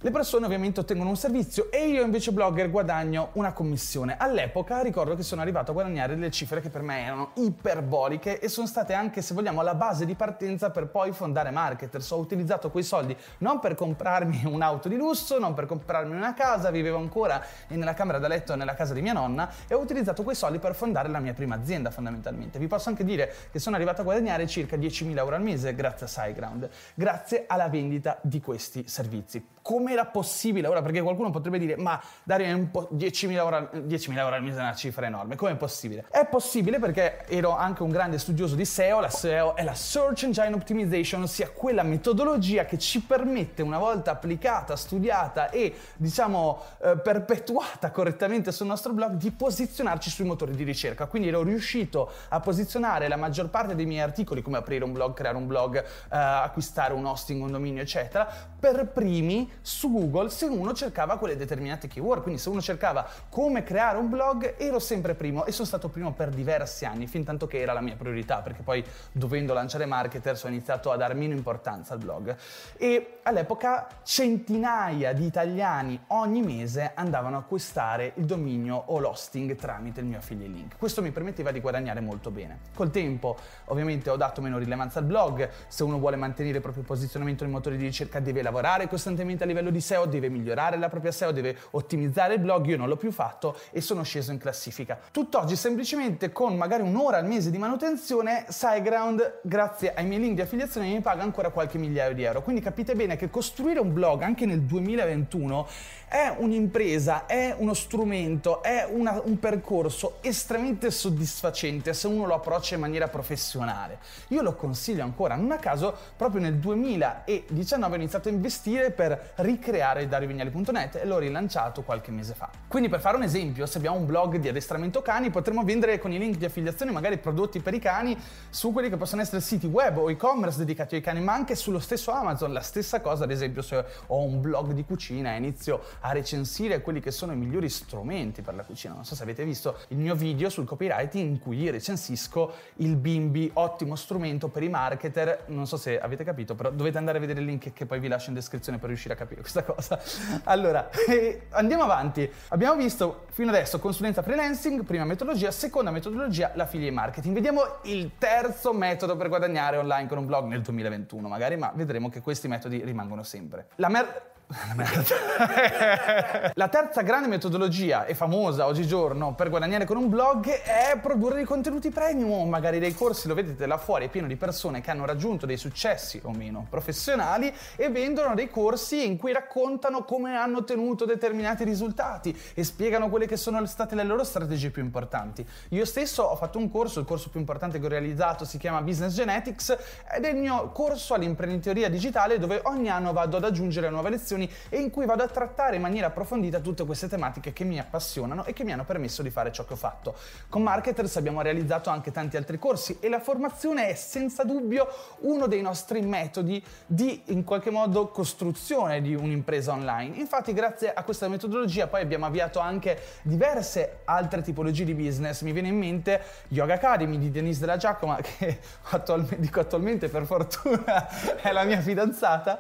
Le 0.04 0.12
persone 0.12 0.46
ovviamente 0.46 0.82
ottengono 0.82 1.12
un 1.12 1.16
servizio 1.16 1.72
e 1.72 1.88
io 1.88 2.04
invece 2.04 2.34
blogger 2.34 2.70
guadagno 2.70 3.30
una 3.36 3.54
commissione. 3.54 4.18
All'epoca 4.18 4.82
ricordo 4.82 5.16
che 5.16 5.24
sono 5.24 5.40
arrivato 5.40 5.72
a 5.72 5.74
guadagnare 5.74 6.16
delle 6.16 6.30
cifre 6.30 6.60
che 6.60 6.70
per 6.70 6.82
me 6.82 7.06
erano 7.06 7.32
iperboliche 7.36 8.42
e 8.42 8.50
sono 8.50 8.68
state 8.68 8.92
anche, 8.92 9.22
se 9.22 9.34
vogliamo, 9.34 9.62
la 9.62 9.76
base 9.76 10.06
di 10.06 10.14
partenza 10.16 10.72
per 10.72 10.88
poi 10.88 11.14
fondare 11.14 11.52
Marketers. 11.52 12.12
Ho 12.12 12.18
utilizzato 12.18 12.70
quei 12.70 12.84
soldi 12.84 13.16
non 13.38 13.62
per 13.62 13.76
comprarmi 13.76 14.42
un'auto 14.52 14.90
di 14.90 14.98
lusso, 14.98 15.40
non 15.40 15.54
per 15.54 15.68
comprarmi 15.68 16.14
una 16.14 16.34
casa, 16.34 16.70
vivevo 16.70 16.98
ancora 16.98 17.42
nella 17.70 17.94
camera 17.94 18.20
da 18.20 18.28
letto 18.28 18.56
nella 18.56 18.74
casa 18.74 18.94
di 18.94 19.02
mia 19.02 19.14
nonna 19.14 19.50
e 19.70 19.74
ho 19.74 19.80
utilizzato 19.80 20.24
quei 20.24 20.36
soldi 20.36 20.60
per 20.60 20.76
fondare 20.76 21.08
la 21.08 21.20
mia 21.20 21.34
prima 21.34 21.56
azienda 21.56 21.92
fondamentalmente. 21.92 22.60
Vi 22.60 22.68
posso 22.68 22.90
anche 22.90 23.06
dire 23.06 23.34
che 23.50 23.60
sono 23.60 23.78
arrivato 23.78 24.02
a 24.02 24.04
guadagnare 24.04 24.48
circa 24.48 24.76
10.000 24.76 25.16
euro 25.16 25.36
al 25.36 25.42
mese 25.42 25.74
grazie 25.74 26.08
a 26.08 26.10
SiteGround, 26.10 26.70
grazie 26.94 27.46
alla 27.48 27.70
vendita 27.70 28.20
di 28.22 28.42
questi 28.42 28.86
servizi. 28.86 29.52
Come 29.62 29.93
era 29.94 30.06
possibile 30.06 30.68
ora? 30.68 30.82
Perché 30.82 31.02
qualcuno 31.02 31.30
potrebbe 31.30 31.58
dire, 31.58 31.78
ma 31.78 32.02
Dario, 32.24 32.48
è 32.48 32.52
un 32.52 32.70
po' 32.72 32.90
10.000 32.94 33.32
euro, 33.32 33.58
10.000 33.74 34.18
euro 34.18 34.36
al 34.36 34.44
mese 34.44 34.58
è 34.58 34.62
una 34.62 34.76
cifra 34.76 35.06
enorme. 35.06 35.36
Come 35.36 35.52
è 35.52 35.56
possibile? 35.56 36.06
È 36.10 36.26
possibile 36.26 36.80
perché 36.80 37.26
ero 37.28 37.56
anche 37.56 37.84
un 37.84 37.90
grande 37.90 38.18
studioso 38.18 38.56
di 38.56 38.66
SEO. 38.66 39.00
La 39.00 39.10
SEO 39.10 39.56
è 39.56 39.64
la 39.64 39.74
Search 39.74 40.24
Engine 40.24 40.54
Optimization, 40.54 41.24
ossia 41.24 41.50
quella 41.50 41.84
metodologia 41.84 42.66
che 42.66 42.78
ci 42.78 43.02
permette, 43.02 43.62
una 43.62 43.78
volta 43.78 44.12
applicata, 44.12 44.76
studiata 44.76 45.50
e 45.50 45.74
diciamo 45.96 46.62
eh, 46.82 46.98
perpetuata 46.98 47.92
correttamente 47.92 48.52
sul 48.52 48.68
nostro 48.68 48.94
blog, 48.94 49.14
di 49.14 49.32
posizionarci 49.32 50.10
sui 50.10 50.26
motori 50.26 50.56
di 50.56 50.64
ricerca. 50.64 51.06
Quindi 51.08 51.30
ero 51.30 51.44
riuscito 51.44 52.12
a 52.30 52.40
posizionare 52.40 53.08
la 53.08 53.16
maggior 53.16 53.50
parte 53.50 53.76
dei 53.76 53.86
miei 53.86 54.02
articoli, 54.02 54.42
come 54.42 54.58
aprire 54.58 54.84
un 54.84 54.94
blog, 54.94 55.14
creare 55.14 55.38
un 55.38 55.48
blog, 55.48 55.78
eh, 55.78 55.84
acquistare 56.10 56.94
un 56.94 57.06
hosting, 57.06 57.42
un 57.42 57.52
dominio, 57.52 57.82
eccetera, 57.82 58.28
per 58.60 58.88
primi 58.88 59.52
su 59.62 59.83
Google 59.92 60.30
se 60.30 60.46
uno 60.46 60.74
cercava 60.74 61.18
quelle 61.18 61.36
determinate 61.36 61.88
keyword. 61.88 62.22
Quindi 62.22 62.40
se 62.40 62.50
uno 62.50 62.62
cercava 62.62 63.08
come 63.30 63.64
creare 63.64 63.98
un 63.98 64.10
blog, 64.10 64.56
ero 64.58 64.80
sempre 64.80 65.16
primo 65.16 65.46
e 65.46 65.52
sono 65.52 65.68
stato 65.68 65.90
primo 65.90 66.14
per 66.14 66.30
diversi 66.30 66.86
anni, 66.86 67.08
fin 67.08 67.24
tanto 67.24 67.48
che 67.48 67.60
era 67.60 67.74
la 67.74 67.82
mia 67.82 67.96
priorità, 67.96 68.42
perché 68.42 68.62
poi 68.62 68.84
dovendo 69.12 69.54
lanciare 69.54 69.86
marketers 69.86 70.44
ho 70.44 70.48
iniziato 70.48 70.92
a 70.92 70.98
dar 70.98 71.16
meno 71.16 71.34
importanza 71.34 71.94
al 71.94 72.00
blog. 72.00 72.36
E 72.78 73.20
all'epoca 73.24 73.88
centinaia 74.04 75.14
di 75.14 75.26
italiani 75.26 76.00
ogni 76.08 76.42
mese 76.42 76.92
andavano 76.94 77.38
a 77.38 77.40
acquistare 77.40 78.14
il 78.16 78.26
dominio 78.26 78.76
o 78.76 79.00
l'hosting 79.00 79.56
tramite 79.56 80.00
il 80.00 80.06
mio 80.06 80.18
affiliate 80.18 80.52
link. 80.52 80.78
Questo 80.78 81.02
mi 81.02 81.12
permetteva 81.12 81.52
di 81.52 81.60
guadagnare 81.60 82.00
molto 82.00 82.32
bene. 82.32 82.60
Col 82.74 82.92
tempo 82.92 83.38
ovviamente 83.66 84.10
ho 84.10 84.16
dato 84.16 84.42
meno 84.42 84.58
rilevanza 84.58 85.00
al 85.00 85.06
blog, 85.06 85.50
se 85.68 85.84
uno 85.84 86.00
vuole 86.00 86.16
mantenere 86.16 86.58
il 86.58 86.62
proprio 86.62 86.84
posizionamento 86.84 87.44
nei 87.44 87.54
motori 87.54 87.78
di 87.78 87.86
ricerca 87.86 88.20
deve 88.20 88.42
lavorare 88.42 88.88
costantemente 88.88 89.44
a 89.44 89.48
livello 89.48 89.70
di 89.74 89.82
SEO, 89.82 90.06
deve 90.06 90.30
migliorare 90.30 90.78
la 90.78 90.88
propria 90.88 91.12
SEO, 91.12 91.32
deve 91.32 91.58
ottimizzare 91.72 92.36
il 92.36 92.40
blog, 92.40 92.66
io 92.68 92.78
non 92.78 92.88
l'ho 92.88 92.96
più 92.96 93.12
fatto 93.12 93.58
e 93.72 93.82
sono 93.82 94.04
sceso 94.04 94.32
in 94.32 94.38
classifica. 94.38 94.98
Tutt'oggi 95.12 95.58
semplicemente 95.58 96.32
con 96.32 96.56
magari 96.56 96.84
un'ora 96.84 97.18
al 97.18 97.26
mese 97.26 97.52
di 97.52 97.58
manutenzione, 97.58 98.46
SiteGround 98.48 99.40
grazie 99.44 99.94
ai 99.94 100.06
miei 100.06 100.22
link 100.22 100.36
di 100.36 100.42
affiliazione 100.42 100.88
mi 100.88 101.02
paga 101.02 101.24
ancora 101.24 101.50
qualche 101.50 101.78
migliaio 101.78 102.14
di 102.14 102.24
euro. 102.24 102.42
Quindi 102.42 102.62
capite 102.62 102.96
bene 102.96 103.16
che 103.16 103.30
costruire 103.30 103.80
un 103.80 103.92
blog 103.92 104.22
anche 104.22 104.46
nel 104.46 104.62
2021 104.62 105.68
è 106.14 106.32
un'impresa, 106.38 107.26
è 107.26 107.56
uno 107.58 107.74
strumento, 107.74 108.62
è 108.62 108.88
una, 108.88 109.20
un 109.26 109.40
percorso 109.40 110.18
estremamente 110.22 110.92
soddisfacente 110.92 111.92
se 111.96 112.06
uno 112.06 112.28
lo 112.28 112.36
approccia 112.36 112.76
in 112.76 112.82
maniera 112.82 113.08
professionale. 113.08 113.98
Io 114.28 114.44
lo 114.44 114.54
consiglio 114.54 115.02
ancora, 115.02 115.34
non 115.34 115.50
a 115.50 115.58
caso 115.58 115.98
proprio 116.16 116.40
nel 116.40 116.58
2019 116.58 117.94
ho 117.94 117.98
iniziato 117.98 118.30
a 118.30 118.32
investire 118.32 118.92
per 118.92 119.32
ricreare 119.38 120.08
dariovignali.net 120.08 121.00
e 121.02 121.06
l'ho 121.08 121.18
rilanciato 121.18 121.82
qualche 121.82 122.12
mese 122.12 122.36
fa. 122.36 122.52
Quindi 122.68 122.90
per 122.90 123.00
fare 123.00 123.18
un 123.18 123.24
esempio, 123.24 123.66
se 123.66 123.80
abbiamo 123.80 123.98
un 123.98 124.06
blog 124.06 124.38
di 124.38 124.48
addestramento 124.48 125.02
cani, 125.02 125.32
potremmo 125.32 125.64
vendere 125.64 125.98
con 125.98 126.12
i 126.12 126.20
link 126.20 126.38
di 126.38 126.46
affiliazione 126.46 126.92
magari 126.92 127.18
prodotti 127.18 127.60
per 127.60 127.74
i 127.74 127.80
cani 127.80 128.16
su 128.52 128.72
quelli 128.72 128.90
che 128.90 128.98
possono 128.98 129.24
essere 129.24 129.42
siti 129.42 129.66
web 129.66 129.98
o 129.98 130.12
e-commerce 130.12 130.60
dedicati 130.60 130.94
ai 130.94 131.02
cani, 131.02 131.22
ma 131.22 131.34
anche 131.34 131.56
sullo 131.56 131.80
stesso 131.80 132.12
Amazon. 132.12 132.54
La 132.54 132.62
stessa 132.62 133.02
cosa, 133.02 133.24
ad 133.24 133.32
esempio, 133.32 133.64
se 133.64 133.84
ho 134.06 134.22
un 134.22 134.42
blog 134.42 134.74
di 134.74 134.86
cucina 134.86 135.34
e 135.34 135.38
inizio 135.38 135.82
a 136.06 136.12
recensire 136.12 136.82
quelli 136.82 137.00
che 137.00 137.12
sono 137.12 137.32
i 137.32 137.36
migliori 137.36 137.70
strumenti 137.70 138.42
per 138.42 138.56
la 138.56 138.64
cucina. 138.64 138.94
Non 138.94 139.06
so 139.06 139.16
se 139.16 139.24
avete 139.24 139.44
visto 139.46 139.78
il 139.90 139.98
mio 139.98 140.16
video 140.16 140.50
sul 140.50 140.66
copywriting 140.66 141.30
in 141.30 141.40
cui 141.40 141.70
recensisco 141.70 142.54
il 142.78 142.96
Bimbi, 142.96 143.50
ottimo 143.54 143.96
strumento 143.96 144.50
per 144.50 144.64
i 144.64 144.70
marketer. 144.70 145.46
Non 145.48 145.66
so 145.66 145.78
se 145.78 146.00
avete 146.00 146.24
capito, 146.24 146.56
però 146.56 146.72
dovete 146.72 146.98
andare 146.98 147.18
a 147.18 147.22
vedere 147.22 147.40
il 147.40 147.46
link 147.46 147.72
che 147.72 147.86
poi 147.86 148.00
vi 148.00 148.08
lascio 148.10 148.30
in 148.30 148.36
descrizione 148.36 148.80
per 148.80 148.88
riuscire 148.88 149.14
a 149.14 149.18
capire 149.18 149.42
questa 149.42 149.64
cosa. 149.64 150.00
Allora, 150.46 150.90
eh, 151.08 151.48
andiamo 151.52 151.84
avanti. 151.84 152.30
Abbiamo 152.50 152.76
visto 152.76 153.26
fino 153.30 153.50
adesso 153.50 153.80
consulenza 153.80 154.22
freelancing, 154.22 154.84
prima 154.84 155.06
metodologia, 155.06 155.52
seconda 155.52 155.90
metodologia, 155.90 156.52
l'affiliate 156.56 156.94
marketing. 156.94 157.34
Vediamo 157.34 157.62
il 157.84 158.12
terzo 158.18 158.74
metodo 158.74 159.16
per 159.16 159.30
guadagnare 159.30 159.78
online 159.78 160.08
con 160.08 160.18
un 160.18 160.26
blog 160.26 160.48
nel 160.48 160.62
2021 160.62 161.28
magari, 161.28 161.56
ma 161.56 161.72
vedremo 161.74 162.10
che 162.10 162.22
questi 162.22 162.48
metodi 162.48 162.84
rimangono 162.84 163.24
sempre. 163.24 163.68
La 163.76 163.90
mer- 163.90 164.32
la 166.54 166.68
terza 166.68 167.02
grande 167.02 167.28
metodologia 167.28 168.06
e 168.06 168.14
famosa 168.14 168.68
oggigiorno 168.68 169.34
per 169.34 169.50
guadagnare 169.50 169.86
con 169.86 169.98
un 169.98 170.10
blog 170.10 170.48
è 170.48 170.98
produrre 171.02 171.36
dei 171.36 171.46
contenuti 171.46 171.90
premium, 171.90 172.48
magari 172.48 172.78
dei 172.78 172.94
corsi, 172.94 173.28
lo 173.28 173.34
vedete 173.34 173.66
là 173.66 173.78
fuori, 173.78 174.06
è 174.06 174.10
pieno 174.10 174.28
di 174.28 174.36
persone 174.36 174.82
che 174.82 174.92
hanno 174.92 175.06
raggiunto 175.06 175.48
dei 175.48 175.58
successi 175.58 176.20
o 176.24 176.32
meno 176.32 176.68
professionali 176.70 177.52
e 177.76 177.90
vendono 177.90 178.36
dei 178.36 178.50
corsi 178.50 179.08
in 179.08 179.18
cui 179.18 179.34
raccontano 179.34 180.04
come 180.04 180.38
hanno 180.38 180.60
ottenuto 180.60 181.06
determinati 181.06 181.64
risultati 181.64 182.38
e 182.54 182.64
spiegano 182.64 183.10
quelle 183.10 183.26
che 183.26 183.38
sono 183.38 183.66
state 183.66 183.96
le 183.96 184.04
loro 184.04 184.24
strategie 184.24 184.70
più 184.70 184.84
importanti. 184.84 185.46
Io 185.70 185.86
stesso 185.86 186.24
ho 186.24 186.36
fatto 186.36 186.60
un 186.60 186.70
corso, 186.70 187.00
il 187.00 187.06
corso 187.06 187.30
più 187.30 187.40
importante 187.40 187.80
che 187.80 187.86
ho 187.86 187.90
realizzato 187.90 188.46
si 188.46 188.60
chiama 188.60 188.82
Business 188.82 189.16
Genetics 189.16 189.76
ed 190.16 190.26
è 190.26 190.30
il 190.30 190.38
mio 190.38 190.70
corso 190.70 191.16
all'imprenditoria 191.16 191.90
digitale 191.90 192.38
dove 192.38 192.62
ogni 192.66 192.90
anno 192.90 193.14
vado 193.14 193.38
ad 193.38 193.44
aggiungere 193.44 193.90
nuove 193.90 194.12
lezioni 194.12 194.42
lezioni 194.44 194.50
e 194.70 194.80
in 194.80 194.90
cui 194.90 195.06
vado 195.06 195.24
a 195.24 195.28
trattare 195.28 195.76
in 195.76 195.82
maniera 195.82 196.08
approfondita 196.08 196.60
tutte 196.60 196.86
queste 196.86 197.08
tematiche 197.08 197.54
che 197.54 197.64
mi 197.64 197.80
appassionano 197.80 198.46
e 198.46 198.54
che 198.54 198.64
mi 198.64 198.72
hanno 198.72 198.86
permesso 198.86 199.22
di 199.22 199.30
fare 199.30 199.52
ciò 199.52 199.66
che 199.66 199.74
ho 199.74 199.78
fatto. 199.78 200.16
Con 200.50 200.64
Marketers 200.64 201.16
abbiamo 201.18 201.42
realizzato 201.42 201.90
anche 201.90 202.12
tanti 202.12 202.38
altri 202.38 202.60
corsi 202.60 202.98
e 203.00 203.10
la 203.10 203.20
formazione 203.20 203.88
è 203.88 203.96
senza 203.96 204.44
dubbio 204.44 204.88
uno 205.20 205.48
dei 205.48 205.62
nostri 205.62 206.02
metodi 206.02 206.64
di 206.86 207.22
in 207.26 207.44
qualche 207.44 207.70
modo 207.70 208.08
costruzione 208.10 209.02
di 209.02 209.16
un'impresa 209.16 209.74
online. 209.74 210.18
Infatti 210.18 210.54
grazie 210.54 210.94
a 210.94 211.04
questa 211.04 211.28
metodologia 211.28 211.88
poi 211.88 212.02
abbiamo 212.02 212.26
avviato 212.26 212.60
anche 212.60 213.00
diverse 213.22 214.02
altre 214.06 214.42
tipologie 214.42 214.86
di 214.86 214.94
business. 214.94 215.42
Mi 215.42 215.52
viene 215.52 215.68
in 215.70 215.78
mente 215.78 216.22
Yoga 216.50 216.76
Academy 216.76 217.18
di 217.18 217.32
Denise 217.32 217.60
della 217.60 217.78
Giacomo 217.78 218.16
che 218.22 218.60
attualmente, 218.90 219.40
dico 219.40 219.60
attualmente 219.60 220.10
per 220.10 220.26
fortuna 220.26 221.08
è 221.42 221.52
la 221.52 221.64
mia 221.64 221.80
fidanzata. 221.80 222.60